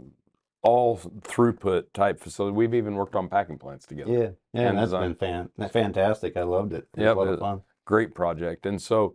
all 0.63 0.99
throughput 0.99 1.93
type 1.95 2.19
facility. 2.19 2.57
We've 2.57 2.75
even 2.75 2.97
worked 2.97 3.15
on 3.15 3.29
packing 3.29 3.57
plants 3.59 3.87
together. 3.87 4.11
Yeah, 4.13 4.31
yeah, 4.53 4.69
And 4.71 4.79
that's 4.79 4.87
design. 4.89 5.03
been 5.03 5.15
fan 5.15 5.71
fantastic. 5.71 6.37
I 6.37 6.43
loved 6.43 6.73
it. 6.73 6.89
It 6.97 7.01
was 7.01 7.05
Yep, 7.05 7.17
a 7.17 7.19
lot 7.19 7.27
it- 7.29 7.33
of 7.35 7.39
fun. 7.39 7.63
great 7.85 8.15
project. 8.17 8.67
And 8.67 8.83
so 8.83 9.15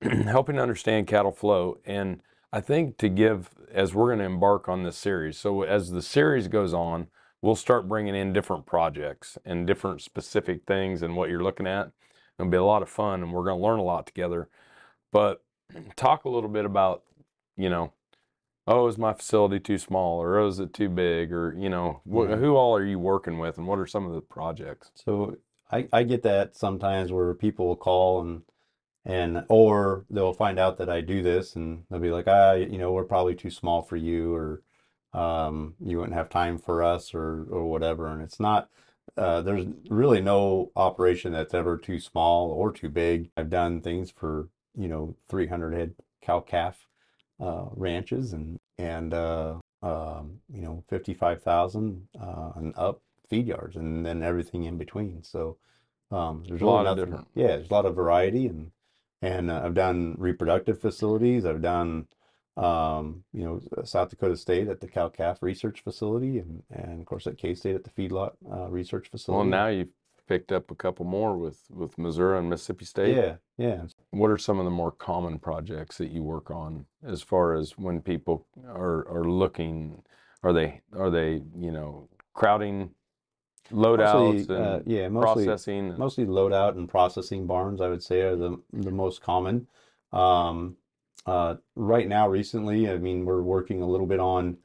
helping 0.02 0.54
to 0.56 0.62
understand 0.62 1.08
cattle 1.08 1.32
flow. 1.32 1.78
And 1.84 2.22
I 2.52 2.60
think 2.60 2.98
to 2.98 3.08
give, 3.08 3.50
as 3.72 3.94
we're 3.94 4.08
going 4.08 4.18
to 4.18 4.26
embark 4.26 4.68
on 4.68 4.82
this 4.82 4.96
series, 4.96 5.38
so 5.38 5.62
as 5.62 5.90
the 5.90 6.02
series 6.02 6.48
goes 6.48 6.74
on, 6.74 7.06
we'll 7.40 7.56
start 7.56 7.88
bringing 7.88 8.14
in 8.14 8.32
different 8.32 8.66
projects 8.66 9.38
and 9.44 9.66
different 9.66 10.02
specific 10.02 10.64
things 10.66 11.02
and 11.02 11.16
what 11.16 11.30
you're 11.30 11.42
looking 11.42 11.66
at. 11.66 11.90
It'll 12.38 12.50
be 12.50 12.58
a 12.58 12.64
lot 12.64 12.82
of 12.82 12.90
fun 12.90 13.22
and 13.22 13.32
we're 13.32 13.44
going 13.44 13.58
to 13.58 13.64
learn 13.64 13.78
a 13.78 13.84
lot 13.84 14.06
together. 14.06 14.48
But 15.10 15.42
talk 15.96 16.24
a 16.24 16.28
little 16.28 16.50
bit 16.50 16.66
about, 16.66 17.04
you 17.56 17.70
know, 17.70 17.94
oh, 18.66 18.86
is 18.86 18.98
my 18.98 19.14
facility 19.14 19.58
too 19.58 19.78
small 19.78 20.22
or 20.22 20.38
oh, 20.38 20.46
is 20.46 20.58
it 20.58 20.74
too 20.74 20.90
big 20.90 21.32
or, 21.32 21.56
you 21.58 21.70
know, 21.70 22.02
wh- 22.04 22.36
who 22.38 22.54
all 22.54 22.76
are 22.76 22.84
you 22.84 22.98
working 22.98 23.38
with 23.38 23.56
and 23.56 23.66
what 23.66 23.78
are 23.78 23.86
some 23.86 24.06
of 24.06 24.12
the 24.12 24.20
projects? 24.20 24.90
So 24.94 25.36
I, 25.70 25.88
I 25.90 26.02
get 26.02 26.22
that 26.24 26.54
sometimes 26.54 27.12
where 27.12 27.32
people 27.34 27.66
will 27.66 27.76
call 27.76 28.20
and 28.20 28.42
and 29.04 29.44
or 29.48 30.04
they'll 30.10 30.32
find 30.32 30.58
out 30.58 30.78
that 30.78 30.88
I 30.88 31.00
do 31.00 31.22
this 31.22 31.56
and 31.56 31.84
they'll 31.90 32.00
be 32.00 32.10
like, 32.10 32.28
ah, 32.28 32.52
you 32.52 32.78
know, 32.78 32.92
we're 32.92 33.04
probably 33.04 33.34
too 33.34 33.50
small 33.50 33.82
for 33.82 33.96
you 33.96 34.34
or 34.34 34.62
um, 35.12 35.74
you 35.84 35.98
wouldn't 35.98 36.16
have 36.16 36.28
time 36.30 36.58
for 36.58 36.82
us 36.82 37.14
or 37.14 37.44
or 37.50 37.64
whatever. 37.64 38.06
And 38.08 38.22
it's 38.22 38.40
not 38.40 38.68
uh, 39.16 39.42
there's 39.42 39.66
really 39.90 40.20
no 40.20 40.70
operation 40.76 41.32
that's 41.32 41.54
ever 41.54 41.76
too 41.76 41.98
small 41.98 42.50
or 42.50 42.72
too 42.72 42.88
big. 42.88 43.30
I've 43.36 43.50
done 43.50 43.80
things 43.80 44.10
for, 44.10 44.48
you 44.74 44.88
know, 44.88 45.16
300 45.28 45.74
head 45.74 45.94
cow 46.22 46.40
calf 46.40 46.86
uh, 47.40 47.66
ranches 47.74 48.32
and 48.32 48.58
and 48.78 49.12
uh, 49.12 49.56
um, 49.82 50.38
you 50.52 50.62
know, 50.62 50.84
55,000 50.88 52.06
uh, 52.20 52.50
and 52.56 52.72
up 52.76 53.00
feed 53.28 53.48
yards 53.48 53.76
and 53.76 54.06
then 54.06 54.22
everything 54.22 54.64
in 54.64 54.78
between. 54.78 55.22
So 55.24 55.56
um, 56.10 56.44
there's 56.46 56.60
A 56.60 56.66
lot 56.66 56.86
of 56.86 56.96
different- 56.96 57.26
Yeah, 57.34 57.48
there's 57.48 57.70
a 57.70 57.74
lot 57.74 57.86
of 57.86 57.94
variety 57.94 58.46
and 58.46 58.70
and 59.22 59.50
uh, 59.50 59.62
I've 59.64 59.74
done 59.74 60.16
reproductive 60.18 60.80
facilities. 60.80 61.46
I've 61.46 61.62
done 61.62 62.06
um, 62.56 63.24
you 63.32 63.44
know 63.44 63.60
South 63.84 64.10
Dakota 64.10 64.36
State 64.36 64.68
at 64.68 64.80
the 64.80 64.88
cow 64.88 65.08
calf 65.08 65.38
research 65.40 65.80
facility 65.80 66.38
and 66.38 66.62
and 66.70 67.00
of 67.00 67.06
course 67.06 67.26
at 67.26 67.38
K 67.38 67.54
State 67.54 67.76
at 67.76 67.84
the 67.84 67.90
feedlot 67.90 68.32
uh, 68.50 68.68
research 68.68 69.08
facility. 69.08 69.38
Well, 69.38 69.46
now 69.46 69.68
you've 69.68 69.88
picked 70.28 70.52
up 70.52 70.70
a 70.70 70.74
couple 70.74 71.04
more 71.04 71.36
with, 71.36 71.58
with 71.70 71.98
Missouri 71.98 72.38
and 72.38 72.48
Mississippi 72.48 72.84
State. 72.84 73.16
yeah, 73.16 73.34
yeah. 73.58 73.82
What 74.10 74.30
are 74.30 74.38
some 74.38 74.58
of 74.58 74.64
the 74.64 74.70
more 74.70 74.92
common 74.92 75.38
projects 75.38 75.98
that 75.98 76.10
you 76.10 76.22
work 76.22 76.50
on 76.50 76.86
as 77.06 77.22
far 77.22 77.54
as 77.54 77.76
when 77.78 78.00
people 78.00 78.46
are, 78.66 79.06
are 79.08 79.24
looking? 79.24 80.02
Are 80.42 80.52
they 80.52 80.80
are 80.96 81.10
they 81.10 81.42
you 81.56 81.70
know 81.70 82.08
crowding 82.34 82.90
loadouts 83.70 84.48
Mostly, 84.48 84.56
uh, 84.56 84.80
yeah, 84.86 85.08
mostly 85.08 85.44
processing? 85.46 85.90
and- 85.90 85.98
mostly 85.98 86.26
loadout 86.26 86.76
and 86.76 86.88
processing 86.88 87.46
barns, 87.46 87.80
I 87.80 87.88
would 87.88 88.02
say, 88.02 88.22
are 88.22 88.36
the 88.36 88.60
the 88.72 88.90
most 88.90 89.22
common. 89.22 89.66
Um, 90.12 90.76
uh, 91.26 91.56
right 91.76 92.08
now, 92.08 92.28
recently, 92.28 92.90
I 92.90 92.98
mean, 92.98 93.24
we're 93.24 93.42
working 93.42 93.80
a 93.80 93.86
little 93.88 94.06
bit 94.06 94.20
on 94.20 94.58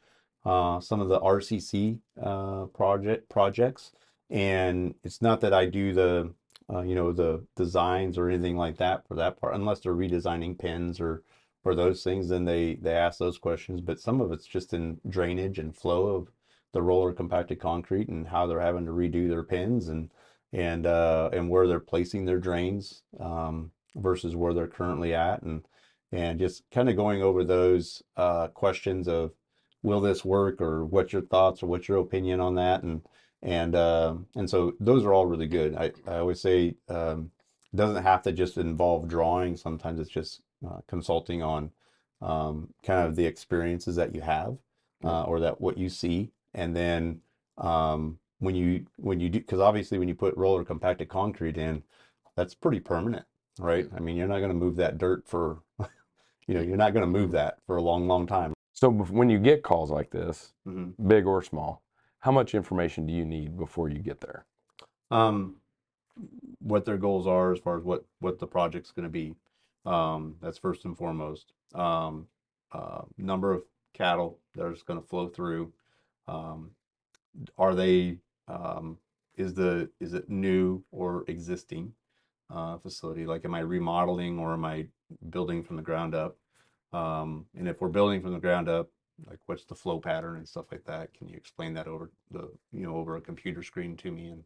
uh, 0.45 0.79
some 0.79 1.01
of 1.01 1.09
the 1.09 1.19
RCC 1.19 1.99
uh, 2.21 2.65
project 2.67 3.29
projects, 3.29 3.91
and 4.29 4.95
it's 5.03 5.21
not 5.21 5.41
that 5.41 5.53
I 5.53 5.65
do 5.65 5.93
the 5.93 6.33
uh, 6.69 6.81
you 6.81 6.95
know 6.95 7.11
the 7.13 7.45
designs 7.55 8.17
or 8.17 8.29
anything 8.29 8.57
like 8.57 8.77
that 8.77 9.07
for 9.07 9.15
that 9.15 9.39
part, 9.39 9.55
unless 9.55 9.79
they're 9.81 9.93
redesigning 9.93 10.57
pins 10.57 10.99
or 10.99 11.23
or 11.63 11.75
those 11.75 12.03
things, 12.03 12.29
then 12.29 12.45
they 12.45 12.75
they 12.75 12.93
ask 12.93 13.19
those 13.19 13.37
questions. 13.37 13.81
But 13.81 13.99
some 13.99 14.21
of 14.21 14.31
it's 14.31 14.47
just 14.47 14.73
in 14.73 14.99
drainage 15.07 15.59
and 15.59 15.75
flow 15.75 16.07
of 16.15 16.31
the 16.77 16.84
roller 16.84 17.12
compacted 17.12 17.60
concrete 17.60 18.07
and 18.07 18.27
how 18.27 18.46
they're 18.46 18.62
having 18.62 18.86
to 18.86 18.91
redo 18.91 19.27
their 19.27 19.41
pins 19.41 19.88
and 19.88 20.12
and 20.53 20.86
uh, 20.86 21.27
and 21.34 21.50
where 21.50 21.67
they're 21.67 21.79
placing 21.79 22.25
their 22.25 22.38
drains 22.38 23.01
um, 23.19 23.72
versus 23.96 24.36
where 24.36 24.53
they're 24.53 24.67
currently 24.67 25.12
at, 25.15 25.41
and 25.41 25.65
and 26.12 26.38
just 26.38 26.69
kind 26.69 26.88
of 26.88 26.96
going 26.96 27.24
over 27.24 27.43
those 27.43 28.03
uh, 28.15 28.48
questions 28.50 29.07
of 29.07 29.31
will 29.81 30.00
this 30.01 30.24
work? 30.24 30.62
or 30.62 30.86
what's 30.86 31.13
your 31.13 31.24
thoughts? 31.24 31.63
or 31.63 31.65
what's 31.67 31.88
your 31.88 31.98
opinion 31.98 32.39
on 32.39 32.53
that, 32.53 32.84
and 32.84 33.01
and 33.41 33.74
uh, 33.74 34.15
and 34.36 34.48
so 34.48 34.74
those 34.79 35.03
are 35.03 35.13
all 35.13 35.25
really 35.25 35.48
good. 35.48 35.75
I 35.75 35.91
I 36.05 36.19
always 36.19 36.39
say 36.39 36.75
um, 36.89 37.31
it 37.74 37.77
doesn't 37.77 38.03
have 38.03 38.22
to 38.22 38.31
just 38.31 38.55
involve 38.55 39.07
drawing. 39.07 39.57
Sometimes 39.57 40.00
it's 40.00 40.12
just 40.12 40.41
uh, 40.63 40.81
consulting 40.88 41.41
on 41.41 41.72
um, 42.22 42.72
kind 42.84 43.07
of 43.07 43.15
the 43.15 43.25
experiences 43.25 43.96
that 43.96 44.13
you 44.13 44.22
have 44.22 44.57
uh, 45.03 45.24
or 45.24 45.39
that 45.39 45.60
what 45.60 45.77
you 45.79 45.89
see, 45.89 46.31
and 46.57 46.75
then 46.75 47.21
um, 47.57 48.19
when 48.39 48.55
you 48.55 48.85
when 48.97 49.19
you 49.21 49.29
do 49.29 49.39
because 49.39 49.61
obviously 49.61 49.97
when 49.97 50.09
you 50.09 50.15
put 50.15 50.35
roller 50.35 50.65
compacted 50.65 51.07
concrete 51.07 51.57
in, 51.57 51.83
that's 52.35 52.53
pretty 52.55 52.79
permanent, 52.81 53.25
right? 53.59 53.87
I 53.95 53.99
mean, 54.01 54.17
you're 54.17 54.27
not 54.27 54.39
going 54.39 54.49
to 54.49 54.55
move 54.55 54.75
that 54.77 54.97
dirt 54.97 55.25
for, 55.27 55.59
you 56.47 56.53
know, 56.55 56.61
you're 56.61 56.75
not 56.77 56.93
going 56.93 57.01
to 57.05 57.07
move 57.19 57.31
that 57.31 57.59
for 57.65 57.77
a 57.77 57.81
long, 57.81 58.07
long 58.07 58.27
time. 58.27 58.53
so 58.73 58.89
when 58.89 59.29
you 59.29 59.39
get 59.39 59.63
calls 59.63 59.89
like 59.91 60.09
this, 60.11 60.53
Mm-hmm. 60.67 61.07
big 61.07 61.25
or 61.25 61.41
small, 61.41 61.81
how 62.19 62.31
much 62.31 62.53
information 62.53 63.05
do 63.07 63.13
you 63.13 63.23
need 63.25 63.57
before 63.57 63.87
you 63.89 63.99
get 63.99 64.19
there? 64.21 64.45
um, 65.11 65.55
what 66.59 66.83
their 66.85 66.97
goals 66.97 67.27
are 67.27 67.53
as 67.53 67.59
far 67.59 67.77
as 67.77 67.83
what 67.83 68.03
what 68.19 68.39
the 68.39 68.47
project's 68.47 68.91
going 68.91 69.03
to 69.03 69.09
be. 69.09 69.35
Um, 69.85 70.35
that's 70.41 70.57
first 70.57 70.83
and 70.85 70.97
foremost. 70.97 71.53
Um, 71.73 72.27
uh, 72.71 73.03
number 73.17 73.53
of 73.53 73.63
cattle 73.93 74.39
that 74.55 74.63
are 74.65 74.75
going 74.85 74.99
to 74.99 75.07
flow 75.07 75.27
through. 75.29 75.71
Um, 76.27 76.72
are 77.57 77.75
they? 77.75 78.17
Um, 78.48 78.98
is 79.36 79.53
the 79.53 79.89
is 80.00 80.13
it 80.13 80.29
new 80.29 80.84
or 80.91 81.24
existing 81.27 81.93
uh, 82.50 82.77
facility? 82.77 83.25
Like, 83.25 83.46
am 83.46 83.53
I 83.53 83.60
remodeling 83.60 84.39
or 84.39 84.53
am 84.53 84.65
I 84.65 84.88
building 85.29 85.63
from 85.63 85.75
the 85.75 85.81
ground 85.81 86.15
up? 86.15 86.38
Um, 86.93 87.46
and 87.55 87.67
if 87.67 87.81
we're 87.81 87.89
building 87.89 88.22
from 88.22 88.34
the 88.34 88.39
ground 88.39 88.69
up, 88.69 88.89
like 89.25 89.39
what's 89.46 89.65
the 89.65 89.75
flow 89.75 90.00
pattern 90.00 90.38
and 90.38 90.48
stuff 90.48 90.72
like 90.72 90.86
that? 90.86 91.13
Can 91.13 91.27
you 91.27 91.36
explain 91.36 91.74
that 91.74 91.88
over 91.88 92.12
the 92.31 92.50
you 92.72 92.84
know 92.84 92.96
over 92.96 93.15
a 93.15 93.22
computer 93.22 93.63
screen 93.63 93.98
to 93.98 94.12
me 94.12 94.29
and 94.29 94.43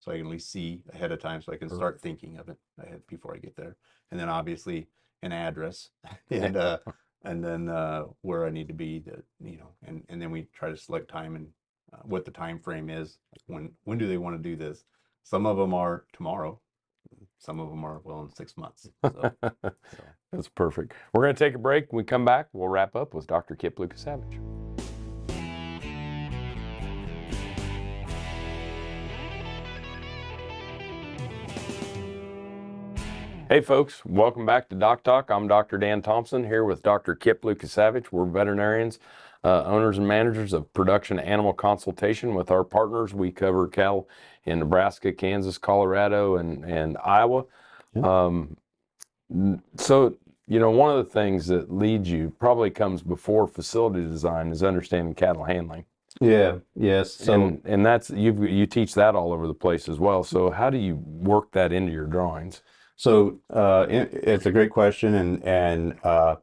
so 0.00 0.12
I 0.12 0.16
can 0.16 0.26
at 0.26 0.32
least 0.32 0.50
see 0.50 0.82
ahead 0.92 1.12
of 1.12 1.20
time 1.20 1.40
so 1.40 1.52
I 1.52 1.56
can 1.56 1.70
start 1.70 2.00
thinking 2.00 2.36
of 2.36 2.48
it 2.50 2.58
ahead 2.78 3.00
before 3.06 3.34
I 3.34 3.38
get 3.38 3.56
there. 3.56 3.76
And 4.10 4.20
then 4.20 4.28
obviously 4.28 4.88
an 5.22 5.32
address 5.32 5.90
and 6.30 6.56
uh 6.56 6.78
and 7.24 7.42
then 7.42 7.68
uh 7.68 8.04
where 8.22 8.46
I 8.46 8.50
need 8.50 8.68
to 8.68 8.74
be 8.74 9.00
to 9.00 9.22
you 9.40 9.58
know 9.58 9.70
and 9.86 10.02
and 10.08 10.20
then 10.20 10.30
we 10.30 10.48
try 10.54 10.70
to 10.70 10.76
select 10.76 11.10
time 11.10 11.36
and 11.36 11.48
uh, 11.92 11.98
what 12.04 12.24
the 12.24 12.30
time 12.30 12.60
frame 12.60 12.90
is 12.90 13.18
like 13.32 13.42
when 13.46 13.72
when 13.84 13.98
do 13.98 14.06
they 14.08 14.18
want 14.18 14.36
to 14.36 14.42
do 14.42 14.56
this 14.56 14.84
some 15.22 15.46
of 15.46 15.56
them 15.56 15.74
are 15.74 16.04
tomorrow 16.12 16.60
some 17.38 17.60
of 17.60 17.68
them 17.70 17.84
are 17.84 18.00
well 18.04 18.22
in 18.22 18.30
six 18.34 18.56
months 18.56 18.88
so 19.04 19.32
That's 20.32 20.48
perfect. 20.48 20.94
We're 21.12 21.22
going 21.22 21.34
to 21.34 21.38
take 21.38 21.54
a 21.54 21.58
break. 21.58 21.92
When 21.92 21.98
we 21.98 22.04
come 22.04 22.24
back, 22.24 22.48
we'll 22.52 22.68
wrap 22.68 22.96
up 22.96 23.14
with 23.14 23.26
Dr. 23.26 23.54
Kip 23.54 23.76
Lukasiewicz. 23.76 24.63
Hey 33.54 33.60
folks, 33.60 34.04
welcome 34.04 34.44
back 34.44 34.68
to 34.70 34.74
Doc 34.74 35.04
Talk. 35.04 35.30
I'm 35.30 35.46
Dr. 35.46 35.78
Dan 35.78 36.02
Thompson 36.02 36.42
here 36.42 36.64
with 36.64 36.82
Dr. 36.82 37.14
Kip 37.14 37.42
Lukasiewicz. 37.42 38.10
We're 38.10 38.24
veterinarians, 38.24 38.98
uh, 39.44 39.62
owners 39.62 39.96
and 39.96 40.08
managers 40.08 40.52
of 40.52 40.72
production 40.72 41.20
animal 41.20 41.52
consultation. 41.52 42.34
With 42.34 42.50
our 42.50 42.64
partners, 42.64 43.14
we 43.14 43.30
cover 43.30 43.68
cattle 43.68 44.08
in 44.44 44.58
Nebraska, 44.58 45.12
Kansas, 45.12 45.56
Colorado, 45.56 46.34
and, 46.34 46.64
and 46.64 46.98
Iowa. 47.04 47.44
Um, 48.02 48.56
so, 49.76 50.16
you 50.48 50.58
know, 50.58 50.70
one 50.70 50.90
of 50.90 51.06
the 51.06 51.12
things 51.12 51.46
that 51.46 51.72
leads 51.72 52.10
you 52.10 52.34
probably 52.40 52.70
comes 52.70 53.02
before 53.02 53.46
facility 53.46 54.04
design 54.04 54.50
is 54.50 54.64
understanding 54.64 55.14
cattle 55.14 55.44
handling. 55.44 55.84
yeah 56.20 56.56
yes 56.74 57.12
so 57.12 57.34
and, 57.34 57.60
and 57.64 57.86
that's 57.86 58.08
you 58.10 58.46
you 58.46 58.66
teach 58.66 58.94
that 58.94 59.14
all 59.14 59.32
over 59.32 59.46
the 59.46 59.54
place 59.54 59.88
as 59.88 60.00
well. 60.00 60.24
So 60.24 60.50
how 60.50 60.70
do 60.70 60.78
you 60.78 60.96
work 60.96 61.52
that 61.52 61.70
into 61.70 61.92
your 61.92 62.06
drawings? 62.06 62.60
So 62.96 63.40
uh, 63.50 63.86
it, 63.88 64.10
it's 64.12 64.46
a 64.46 64.52
great 64.52 64.70
question, 64.70 65.14
and 65.14 65.42
and 65.44 65.96
uh, 66.04 66.36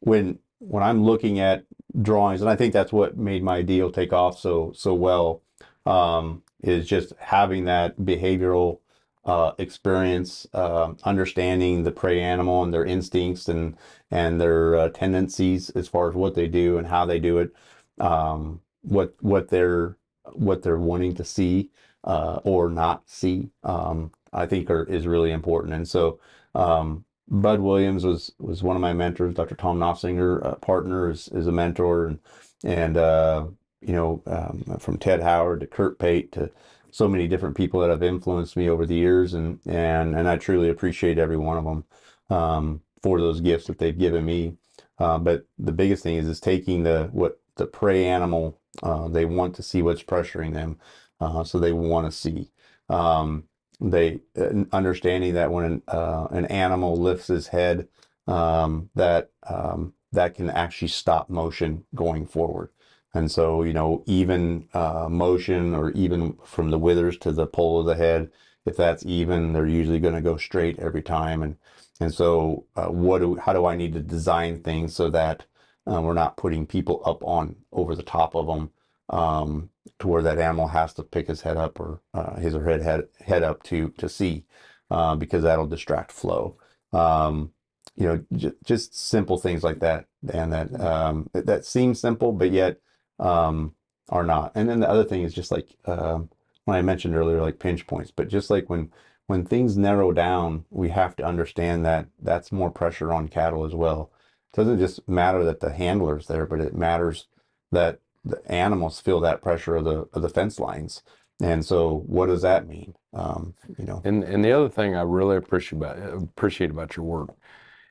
when 0.00 0.38
when 0.58 0.82
I'm 0.82 1.04
looking 1.04 1.40
at 1.40 1.64
drawings, 2.00 2.40
and 2.40 2.50
I 2.50 2.56
think 2.56 2.72
that's 2.72 2.92
what 2.92 3.16
made 3.16 3.42
my 3.42 3.62
deal 3.62 3.90
take 3.90 4.12
off 4.12 4.38
so 4.38 4.72
so 4.74 4.94
well, 4.94 5.42
um, 5.86 6.42
is 6.62 6.86
just 6.86 7.12
having 7.18 7.64
that 7.64 7.98
behavioral 7.98 8.80
uh, 9.24 9.52
experience, 9.58 10.46
uh, 10.52 10.92
understanding 11.04 11.82
the 11.84 11.90
prey 11.92 12.20
animal 12.20 12.62
and 12.62 12.72
their 12.74 12.84
instincts 12.84 13.48
and 13.48 13.76
and 14.10 14.40
their 14.40 14.76
uh, 14.76 14.88
tendencies 14.90 15.70
as 15.70 15.88
far 15.88 16.08
as 16.08 16.14
what 16.14 16.34
they 16.34 16.46
do 16.46 16.76
and 16.78 16.86
how 16.88 17.06
they 17.06 17.18
do 17.18 17.38
it, 17.38 17.52
um, 18.00 18.60
what 18.82 19.14
what 19.20 19.48
they're 19.48 19.96
what 20.32 20.62
they're 20.62 20.78
wanting 20.78 21.14
to 21.14 21.24
see 21.24 21.70
uh, 22.04 22.40
or 22.44 22.68
not 22.68 23.08
see, 23.08 23.50
um, 23.62 24.12
I 24.34 24.46
think 24.46 24.70
are, 24.70 24.84
is 24.84 25.06
really 25.06 25.32
important. 25.32 25.74
And 25.74 25.88
so 25.88 26.18
um, 26.54 27.04
Bud 27.28 27.60
Williams 27.60 28.04
was 28.04 28.32
was 28.38 28.62
one 28.62 28.76
of 28.76 28.82
my 28.82 28.92
mentors. 28.92 29.34
Dr. 29.34 29.54
Tom 29.54 29.78
Noffsinger, 29.78 30.44
uh, 30.44 30.54
partner, 30.56 31.10
is, 31.10 31.28
is 31.28 31.46
a 31.46 31.52
mentor, 31.52 32.06
and 32.06 32.18
and 32.64 32.96
uh, 32.96 33.46
you 33.80 33.92
know 33.94 34.22
um, 34.26 34.78
from 34.78 34.98
Ted 34.98 35.22
Howard 35.22 35.60
to 35.60 35.66
Curt 35.66 35.98
Pate 35.98 36.32
to 36.32 36.50
so 36.90 37.08
many 37.08 37.26
different 37.26 37.56
people 37.56 37.80
that 37.80 37.90
have 37.90 38.02
influenced 38.02 38.56
me 38.56 38.68
over 38.68 38.86
the 38.86 38.94
years, 38.94 39.34
and 39.34 39.58
and 39.66 40.14
and 40.14 40.28
I 40.28 40.36
truly 40.36 40.68
appreciate 40.68 41.18
every 41.18 41.36
one 41.38 41.58
of 41.58 41.64
them 41.64 41.84
um, 42.30 42.80
for 43.02 43.20
those 43.20 43.40
gifts 43.40 43.66
that 43.66 43.78
they've 43.78 43.98
given 43.98 44.24
me. 44.24 44.56
Uh, 44.98 45.18
but 45.18 45.46
the 45.58 45.72
biggest 45.72 46.02
thing 46.02 46.16
is 46.16 46.28
is 46.28 46.40
taking 46.40 46.82
the 46.84 47.08
what 47.12 47.40
the 47.56 47.66
prey 47.66 48.04
animal 48.06 48.58
uh, 48.82 49.08
they 49.08 49.24
want 49.24 49.54
to 49.56 49.62
see 49.62 49.82
what's 49.82 50.02
pressuring 50.02 50.52
them, 50.52 50.78
uh, 51.20 51.42
so 51.44 51.58
they 51.58 51.72
want 51.72 52.06
to 52.06 52.12
see. 52.12 52.50
Um, 52.88 53.44
they 53.80 54.20
uh, 54.38 54.64
understanding 54.72 55.34
that 55.34 55.50
when 55.50 55.64
an, 55.64 55.82
uh, 55.88 56.26
an 56.30 56.46
animal 56.46 56.96
lifts 56.96 57.26
his 57.28 57.48
head, 57.48 57.88
um, 58.26 58.90
that 58.94 59.30
um, 59.48 59.94
that 60.12 60.34
can 60.34 60.50
actually 60.50 60.88
stop 60.88 61.28
motion 61.28 61.84
going 61.94 62.26
forward. 62.26 62.70
And 63.14 63.30
so, 63.30 63.62
you 63.62 63.72
know, 63.72 64.02
even 64.06 64.68
uh, 64.74 65.08
motion 65.08 65.74
or 65.74 65.90
even 65.92 66.36
from 66.44 66.70
the 66.70 66.78
withers 66.78 67.16
to 67.18 67.32
the 67.32 67.46
pole 67.46 67.80
of 67.80 67.86
the 67.86 67.94
head, 67.94 68.30
if 68.66 68.76
that's 68.76 69.04
even, 69.06 69.52
they're 69.52 69.66
usually 69.66 70.00
going 70.00 70.14
to 70.14 70.20
go 70.20 70.36
straight 70.36 70.78
every 70.78 71.02
time. 71.02 71.42
And 71.42 71.56
and 72.00 72.12
so, 72.12 72.66
uh, 72.74 72.86
what 72.86 73.20
do 73.20 73.36
how 73.36 73.52
do 73.52 73.66
I 73.66 73.76
need 73.76 73.92
to 73.94 74.00
design 74.00 74.60
things 74.62 74.94
so 74.94 75.10
that 75.10 75.44
uh, 75.86 76.00
we're 76.00 76.14
not 76.14 76.36
putting 76.36 76.66
people 76.66 77.02
up 77.04 77.22
on 77.24 77.56
over 77.72 77.94
the 77.94 78.02
top 78.02 78.34
of 78.34 78.46
them 78.46 78.70
um, 79.10 79.70
to 79.98 80.08
where 80.08 80.22
that 80.22 80.38
animal 80.38 80.68
has 80.68 80.94
to 80.94 81.02
pick 81.02 81.28
his 81.28 81.42
head 81.42 81.56
up 81.56 81.78
or 81.80 82.00
uh, 82.14 82.36
his 82.36 82.54
or 82.54 82.64
head 82.64 82.82
head 82.82 83.08
head 83.20 83.42
up 83.42 83.62
to 83.64 83.90
to 83.98 84.08
see 84.08 84.44
uh, 84.90 85.14
because 85.16 85.42
that'll 85.42 85.66
distract 85.66 86.12
flow. 86.12 86.56
Um, 86.92 87.52
you 87.96 88.06
know, 88.06 88.24
j- 88.34 88.52
just 88.64 88.96
simple 88.98 89.38
things 89.38 89.62
like 89.62 89.80
that, 89.80 90.06
and 90.32 90.52
that 90.52 90.80
um, 90.80 91.30
that, 91.32 91.64
seem 91.64 91.94
simple, 91.94 92.32
but 92.32 92.50
yet 92.50 92.78
um, 93.18 93.74
are 94.08 94.24
not. 94.24 94.52
And 94.54 94.68
then 94.68 94.80
the 94.80 94.88
other 94.90 95.04
thing 95.04 95.22
is 95.22 95.34
just 95.34 95.52
like 95.52 95.76
um, 95.86 96.30
when 96.64 96.76
I 96.76 96.82
mentioned 96.82 97.14
earlier, 97.16 97.40
like 97.40 97.58
pinch 97.58 97.86
points, 97.86 98.10
but 98.10 98.28
just 98.28 98.50
like 98.50 98.68
when 98.70 98.90
when 99.26 99.44
things 99.44 99.76
narrow 99.76 100.12
down, 100.12 100.64
we 100.70 100.90
have 100.90 101.16
to 101.16 101.24
understand 101.24 101.84
that 101.86 102.08
that's 102.20 102.52
more 102.52 102.70
pressure 102.70 103.12
on 103.12 103.28
cattle 103.28 103.64
as 103.64 103.74
well. 103.74 104.10
It 104.52 104.56
doesn't 104.56 104.78
just 104.78 105.06
matter 105.08 105.44
that 105.44 105.60
the 105.60 105.72
handler's 105.72 106.26
there, 106.26 106.46
but 106.46 106.60
it 106.60 106.74
matters 106.74 107.26
that 107.72 108.00
the 108.24 108.40
animals 108.50 109.00
feel 109.00 109.20
that 109.20 109.42
pressure 109.42 109.76
of 109.76 109.84
the 109.84 110.08
of 110.12 110.22
the 110.22 110.28
fence 110.28 110.58
lines. 110.58 111.02
And 111.42 111.64
so, 111.64 112.04
what 112.06 112.26
does 112.26 112.42
that 112.42 112.66
mean? 112.68 112.94
Um, 113.12 113.54
you 113.78 113.84
know, 113.84 114.00
And 114.04 114.24
and 114.24 114.44
the 114.44 114.52
other 114.52 114.68
thing 114.68 114.96
I 114.96 115.02
really 115.02 115.36
appreciate 115.36 115.78
about 115.78 115.98
appreciate 116.22 116.70
about 116.70 116.96
your 116.96 117.04
work 117.06 117.30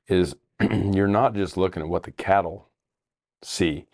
is 0.07 0.35
you're 0.61 1.07
not 1.07 1.35
just 1.35 1.57
looking 1.57 1.83
at 1.83 1.89
what 1.89 2.03
the 2.03 2.11
cattle 2.11 2.69
see. 3.43 3.87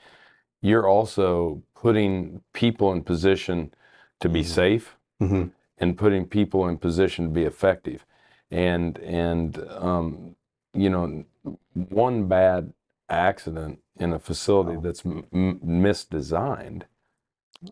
You're 0.61 0.87
also 0.87 1.63
putting 1.75 2.41
people 2.53 2.91
in 2.93 3.03
position 3.03 3.73
to 4.21 4.29
be 4.29 4.41
Mhm. 4.41 4.45
safe 4.45 4.97
Mhm. 5.21 5.51
and 5.79 5.97
putting 5.97 6.25
people 6.27 6.67
in 6.67 6.77
position 6.77 7.25
to 7.25 7.31
be 7.31 7.43
effective. 7.43 8.05
And 8.51 8.97
and 8.99 9.57
um, 9.69 10.35
you 10.73 10.89
know, 10.89 11.25
one 11.73 12.27
bad 12.27 12.73
accident 13.11 13.79
in 13.99 14.13
a 14.13 14.19
facility 14.19 14.77
Oh. 14.77 14.81
that's 14.81 15.05
m- 15.05 15.25
misdesigned, 15.33 16.83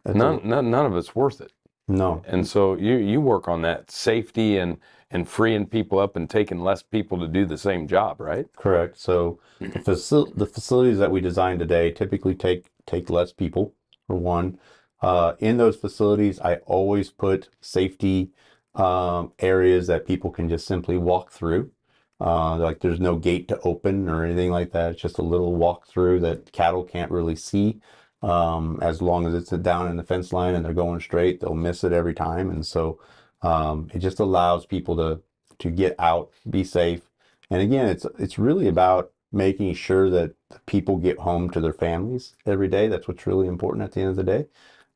That's 0.04 0.16
a- 0.16 0.18
none, 0.18 0.42
none 0.44 0.72
none 0.72 0.86
of 0.86 0.96
it's 0.98 1.16
worth 1.16 1.42
it. 1.42 1.52
no, 1.88 2.22
And 2.28 2.46
so 2.48 2.76
you 2.76 2.96
you 2.98 3.22
work 3.22 3.48
on 3.48 3.62
that 3.64 3.92
safety 3.92 4.58
and 4.58 4.78
and 5.10 5.28
freeing 5.30 5.66
people 5.68 6.00
up 6.00 6.18
and 6.18 6.30
taking 6.30 6.60
less 6.60 6.84
people 6.84 7.18
to 7.20 7.28
do 7.30 7.46
the 7.46 7.58
same 7.58 7.88
job, 7.88 8.20
right? 8.20 8.48
Correct. 8.58 8.98
So 9.00 9.40
the, 9.60 9.68
facil- 9.80 10.36
the 10.36 10.46
facilities 10.46 10.98
that 10.98 11.12
we 11.12 11.22
design 11.22 11.60
today 11.60 11.92
typically 11.92 12.36
take 12.36 12.72
take 12.86 13.10
less 13.10 13.32
people, 13.34 13.74
for 14.08 14.16
one. 14.18 14.60
Uh, 15.02 15.34
in 15.40 15.58
those 15.58 15.78
facilities, 15.78 16.40
I 16.42 16.56
always 16.66 17.10
put 17.12 17.50
safety 17.62 18.32
um, 18.76 19.32
areas 19.40 19.88
that 19.88 20.06
people 20.08 20.30
can 20.32 20.50
just 20.50 20.66
simply 20.68 20.98
walk 20.98 21.32
through. 21.32 21.72
Uh, 22.20 22.58
like 22.58 22.80
there's 22.80 23.00
no 23.00 23.16
gate 23.16 23.48
to 23.48 23.60
open 23.62 24.10
or 24.10 24.24
anything 24.26 24.52
like 24.52 24.72
that. 24.72 24.92
It's 24.94 25.02
just 25.02 25.20
a 25.20 25.24
little 25.24 25.56
walk 25.56 25.88
through 25.88 26.20
that 26.22 26.52
cattle 26.52 26.84
can't 26.84 27.12
really 27.12 27.36
see. 27.36 27.80
Um, 28.24 28.80
as 28.82 29.02
long 29.02 29.28
as 29.28 29.36
it's 29.36 29.52
down 29.52 29.88
in 29.88 29.98
the 29.98 30.04
fence 30.04 30.34
line 30.34 30.56
and 30.56 30.66
they're 30.66 30.74
going 30.74 31.00
straight, 31.00 31.40
they'll 31.40 31.54
miss 31.54 31.84
it 31.84 31.94
every 31.94 32.16
time. 32.16 32.50
And 32.50 32.66
so 32.66 33.00
um, 33.44 33.90
it 33.94 34.00
just 34.00 34.20
allows 34.20 34.66
people 34.66 34.96
to 34.98 35.22
to 35.60 35.72
get 35.72 35.96
out, 36.00 36.32
be 36.48 36.64
safe, 36.64 37.02
and 37.50 37.62
again, 37.62 37.88
it's 37.88 38.06
it's 38.20 38.38
really 38.40 38.68
about 38.68 39.12
making 39.32 39.74
sure 39.74 40.10
that 40.10 40.34
the 40.50 40.60
people 40.66 40.98
get 40.98 41.20
home 41.20 41.50
to 41.52 41.60
their 41.60 41.74
families 41.74 42.36
every 42.46 42.68
day. 42.68 42.88
That's 42.88 43.08
what's 43.08 43.28
really 43.28 43.48
important 43.48 43.84
at 43.84 43.92
the 43.94 44.02
end 44.02 44.10
of 44.12 44.16
the 44.16 44.24
day, 44.24 44.48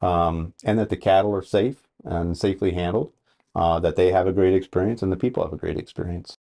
um, 0.02 0.54
and 0.64 0.80
that 0.80 0.90
the 0.90 0.98
cattle 0.98 1.34
are 1.36 1.42
safe 1.44 1.88
and 2.04 2.38
safely 2.38 2.72
handled. 2.74 3.14
Uh, 3.54 3.80
that 3.82 3.98
they 3.98 4.12
have 4.14 4.28
a 4.28 4.32
great 4.32 4.54
experience 4.54 5.02
and 5.02 5.12
the 5.12 5.18
people 5.18 5.44
have 5.44 5.52
a 5.52 5.58
great 5.58 5.78
experience. 5.78 6.38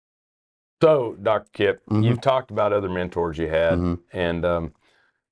So, 0.85 1.17
Dr. 1.23 1.49
Kip, 1.55 1.83
Mhm. 1.89 2.05
you've 2.05 2.21
talked 2.21 2.51
about 2.51 2.75
other 2.75 2.91
mentors 2.91 3.39
you 3.39 3.49
had, 3.49 3.79
Mhm. 3.79 4.01
and 4.13 4.45
um, 4.45 4.75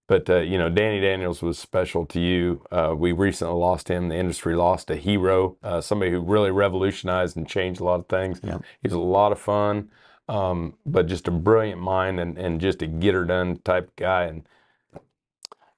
but 0.09 0.31
uh, 0.31 0.38
you 0.38 0.59
know, 0.59 0.71
Danny 0.71 1.01
Daniels 1.01 1.43
was 1.43 1.59
special 1.59 2.07
to 2.07 2.21
you. 2.21 2.62
Uh, 2.73 2.95
we 2.97 3.12
recently 3.12 3.55
lost 3.55 3.88
him. 3.88 4.09
The 4.09 4.17
industry 4.17 4.57
lost 4.57 4.91
a 4.91 4.97
hero, 4.97 5.59
uh, 5.62 5.83
somebody 5.83 6.11
who 6.11 6.21
really 6.23 6.51
revolutionized 6.51 7.37
and 7.37 7.47
changed 7.47 7.81
a 7.81 7.85
lot 7.85 8.01
of 8.01 8.09
things. 8.09 8.41
Yeah. 8.43 8.61
He 8.83 8.88
was 8.88 8.95
a 8.95 8.99
lot 8.99 9.33
of 9.33 9.38
fun, 9.41 9.91
um, 10.29 10.75
but 10.87 11.07
just 11.07 11.29
a 11.29 11.33
brilliant 11.33 11.81
mind 11.83 12.21
and, 12.21 12.38
and 12.38 12.61
just 12.61 12.83
a 12.83 12.87
get 12.87 13.15
her 13.15 13.25
done 13.27 13.59
type 13.59 13.95
guy. 13.97 14.25
And 14.25 14.49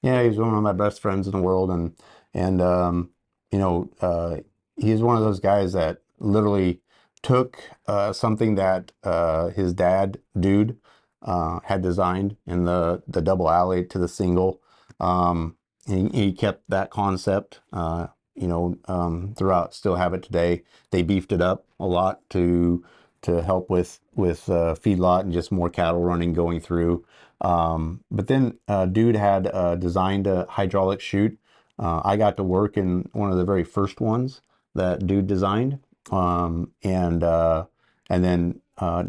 Yeah, 0.02 0.22
he's 0.22 0.38
one 0.38 0.54
of 0.54 0.62
my 0.62 0.72
best 0.72 1.00
friends 1.02 1.26
in 1.26 1.32
the 1.32 1.42
world, 1.42 1.70
and 1.70 1.96
and 2.34 2.62
um, 2.62 3.10
you 3.50 3.58
know, 3.58 3.90
uh, 4.00 4.38
he's 4.76 5.02
one 5.02 5.16
of 5.16 5.24
those 5.24 5.40
guys 5.40 5.72
that 5.74 5.98
literally 6.20 6.80
took 7.24 7.58
uh, 7.88 8.12
something 8.12 8.54
that 8.54 8.92
uh, 9.02 9.48
his 9.48 9.72
dad, 9.72 10.18
dude, 10.38 10.76
uh, 11.22 11.58
had 11.64 11.82
designed 11.82 12.36
in 12.46 12.64
the 12.64 13.02
the 13.08 13.22
double 13.22 13.50
alley 13.50 13.84
to 13.86 13.98
the 13.98 14.06
single. 14.06 14.60
Um, 15.00 15.56
he, 15.86 16.08
he 16.08 16.32
kept 16.32 16.68
that 16.68 16.90
concept, 16.90 17.60
uh, 17.72 18.08
you 18.34 18.46
know, 18.46 18.76
um, 18.86 19.34
throughout. 19.36 19.74
Still 19.74 19.96
have 19.96 20.14
it 20.14 20.22
today. 20.22 20.62
They 20.90 21.02
beefed 21.02 21.32
it 21.32 21.40
up 21.40 21.66
a 21.80 21.86
lot 21.86 22.20
to 22.30 22.84
to 23.22 23.42
help 23.42 23.70
with 23.70 24.00
with 24.14 24.48
uh, 24.50 24.74
feedlot 24.74 25.20
and 25.20 25.32
just 25.32 25.50
more 25.50 25.70
cattle 25.70 26.02
running 26.02 26.34
going 26.34 26.60
through. 26.60 27.04
Um, 27.40 28.04
but 28.10 28.28
then 28.28 28.58
uh, 28.68 28.86
dude 28.86 29.16
had 29.16 29.50
designed 29.80 30.26
a 30.26 30.46
hydraulic 30.48 31.00
chute. 31.00 31.38
I 31.78 32.16
got 32.16 32.36
to 32.36 32.44
work 32.44 32.76
in 32.76 33.08
one 33.12 33.32
of 33.32 33.36
the 33.36 33.44
very 33.44 33.64
first 33.64 34.00
ones 34.00 34.42
that 34.74 35.06
dude 35.06 35.26
designed, 35.26 35.78
um, 36.10 36.72
and 36.82 37.22
uh, 37.22 37.66
and 38.10 38.24
then 38.24 38.60
uh, 38.78 39.04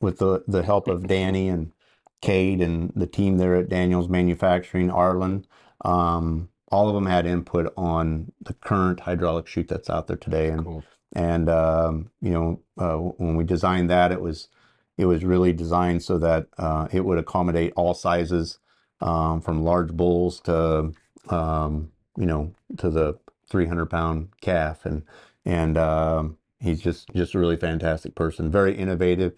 with 0.00 0.18
the 0.18 0.44
the 0.46 0.62
help 0.62 0.88
of 0.88 1.06
Danny 1.06 1.48
and 1.48 1.72
Cade 2.20 2.60
and 2.60 2.92
the 2.94 3.06
team 3.06 3.38
there 3.38 3.54
at 3.56 3.68
Daniels 3.68 4.08
Manufacturing, 4.08 4.90
Arlen, 4.90 5.46
um, 5.84 6.48
all 6.70 6.88
of 6.88 6.94
them 6.94 7.06
had 7.06 7.26
input 7.26 7.72
on 7.76 8.32
the 8.40 8.54
current 8.54 9.00
hydraulic 9.00 9.46
chute 9.46 9.68
that's 9.68 9.90
out 9.90 10.06
there 10.06 10.16
today. 10.16 10.48
And 10.48 10.64
Cool. 10.64 10.84
and 11.14 11.48
um, 11.48 12.10
you 12.20 12.30
know 12.30 12.60
uh, 12.78 12.96
when 12.96 13.36
we 13.36 13.44
designed 13.44 13.90
that, 13.90 14.12
it 14.12 14.20
was 14.20 14.48
it 14.96 15.06
was 15.06 15.24
really 15.24 15.52
designed 15.52 16.02
so 16.02 16.18
that 16.18 16.48
uh, 16.58 16.88
it 16.92 17.04
would 17.04 17.18
accommodate 17.18 17.72
all 17.76 17.94
sizes, 17.94 18.58
um, 19.00 19.40
from 19.40 19.62
large 19.64 19.92
bulls 19.92 20.40
to 20.40 20.92
um, 21.28 21.92
you 22.16 22.26
know 22.26 22.52
to 22.78 22.90
the 22.90 23.18
300 23.50 23.86
pound 23.86 24.28
calf, 24.40 24.84
and 24.84 25.04
and 25.48 25.78
um, 25.78 26.36
he's 26.60 26.80
just 26.80 27.08
just 27.14 27.34
a 27.34 27.38
really 27.38 27.56
fantastic 27.56 28.14
person, 28.14 28.50
very 28.50 28.76
innovative. 28.76 29.32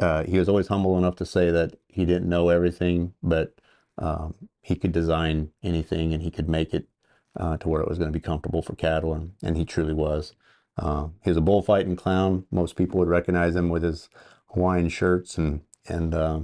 Uh, 0.00 0.24
he 0.24 0.38
was 0.38 0.48
always 0.48 0.68
humble 0.68 0.96
enough 0.96 1.16
to 1.16 1.26
say 1.26 1.50
that 1.50 1.76
he 1.86 2.06
didn't 2.06 2.28
know 2.28 2.48
everything, 2.48 3.12
but 3.22 3.54
um, 3.98 4.34
he 4.62 4.74
could 4.74 4.92
design 4.92 5.50
anything 5.62 6.14
and 6.14 6.22
he 6.22 6.30
could 6.30 6.48
make 6.48 6.72
it 6.72 6.88
uh, 7.38 7.58
to 7.58 7.68
where 7.68 7.82
it 7.82 7.88
was 7.88 7.98
going 7.98 8.10
to 8.10 8.18
be 8.18 8.22
comfortable 8.22 8.62
for 8.62 8.74
cattle, 8.74 9.12
and, 9.12 9.32
and 9.42 9.56
he 9.56 9.64
truly 9.64 9.92
was. 9.92 10.34
Uh, 10.78 11.08
was 11.26 11.36
a 11.36 11.42
bullfighting 11.42 11.96
clown. 11.96 12.46
Most 12.50 12.74
people 12.74 12.98
would 12.98 13.08
recognize 13.08 13.54
him 13.54 13.68
with 13.68 13.82
his 13.82 14.08
Hawaiian 14.54 14.88
shirts, 14.88 15.36
and 15.36 15.60
and 15.86 16.14
uh, 16.14 16.40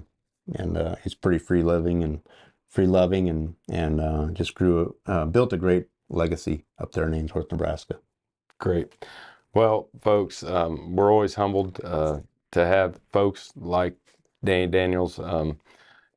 and 0.54 0.76
uh, 0.76 0.96
he's 1.02 1.14
pretty 1.14 1.38
free 1.38 1.62
living 1.62 2.04
and 2.04 2.20
free 2.68 2.86
loving, 2.86 3.30
and 3.30 3.54
and 3.70 3.98
uh, 3.98 4.26
just 4.32 4.54
grew 4.54 4.96
uh, 5.06 5.24
built 5.24 5.54
a 5.54 5.56
great 5.56 5.86
legacy 6.10 6.66
up 6.78 6.92
there 6.92 7.06
in 7.06 7.14
Ainsworth, 7.14 7.50
Nebraska. 7.50 7.98
Great. 8.58 9.06
Well, 9.54 9.88
folks, 10.00 10.42
um, 10.42 10.96
we're 10.96 11.12
always 11.12 11.34
humbled 11.34 11.80
uh, 11.84 12.20
to 12.52 12.66
have 12.66 12.98
folks 13.12 13.52
like 13.56 13.96
Danny 14.44 14.66
Daniels, 14.66 15.18
um, 15.18 15.58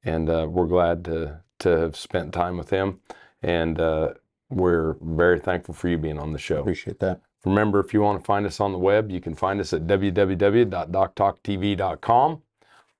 and 0.04 0.30
uh, 0.30 0.48
we're 0.50 0.68
glad 0.68 1.04
to 1.06 1.42
to 1.60 1.70
have 1.70 1.96
spent 1.98 2.34
time 2.34 2.58
with 2.58 2.70
him, 2.70 3.00
and 3.44 3.80
uh, 3.82 4.14
we're 4.50 4.96
very 5.02 5.40
thankful 5.40 5.74
for 5.74 5.90
you 5.90 5.98
being 5.98 6.20
on 6.20 6.32
the 6.32 6.40
show. 6.40 6.60
Appreciate 6.60 7.00
that. 7.00 7.22
Remember, 7.46 7.80
if 7.80 7.94
you 7.94 8.02
want 8.02 8.20
to 8.20 8.26
find 8.26 8.46
us 8.46 8.60
on 8.60 8.72
the 8.72 8.78
web, 8.78 9.10
you 9.12 9.22
can 9.22 9.36
find 9.36 9.60
us 9.62 9.74
at 9.74 9.88
www.doctalktv.com. 9.88 12.42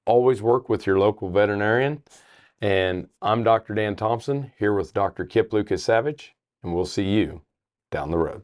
Always 0.06 0.42
work 0.42 0.70
with 0.70 0.88
your 0.88 1.00
local 1.00 1.30
veterinarian. 1.30 2.04
And 2.62 3.08
I'm 3.22 3.44
Dr. 3.44 3.74
Dan 3.74 3.96
Thompson 3.96 4.52
here 4.58 4.74
with 4.74 4.94
Dr. 4.94 5.26
Kip 5.26 5.52
Lukasiewicz, 5.52 6.30
and 6.64 6.76
we'll 6.76 6.86
see 6.86 7.04
you 7.04 7.42
down 7.92 8.12
the 8.12 8.18
road. 8.18 8.44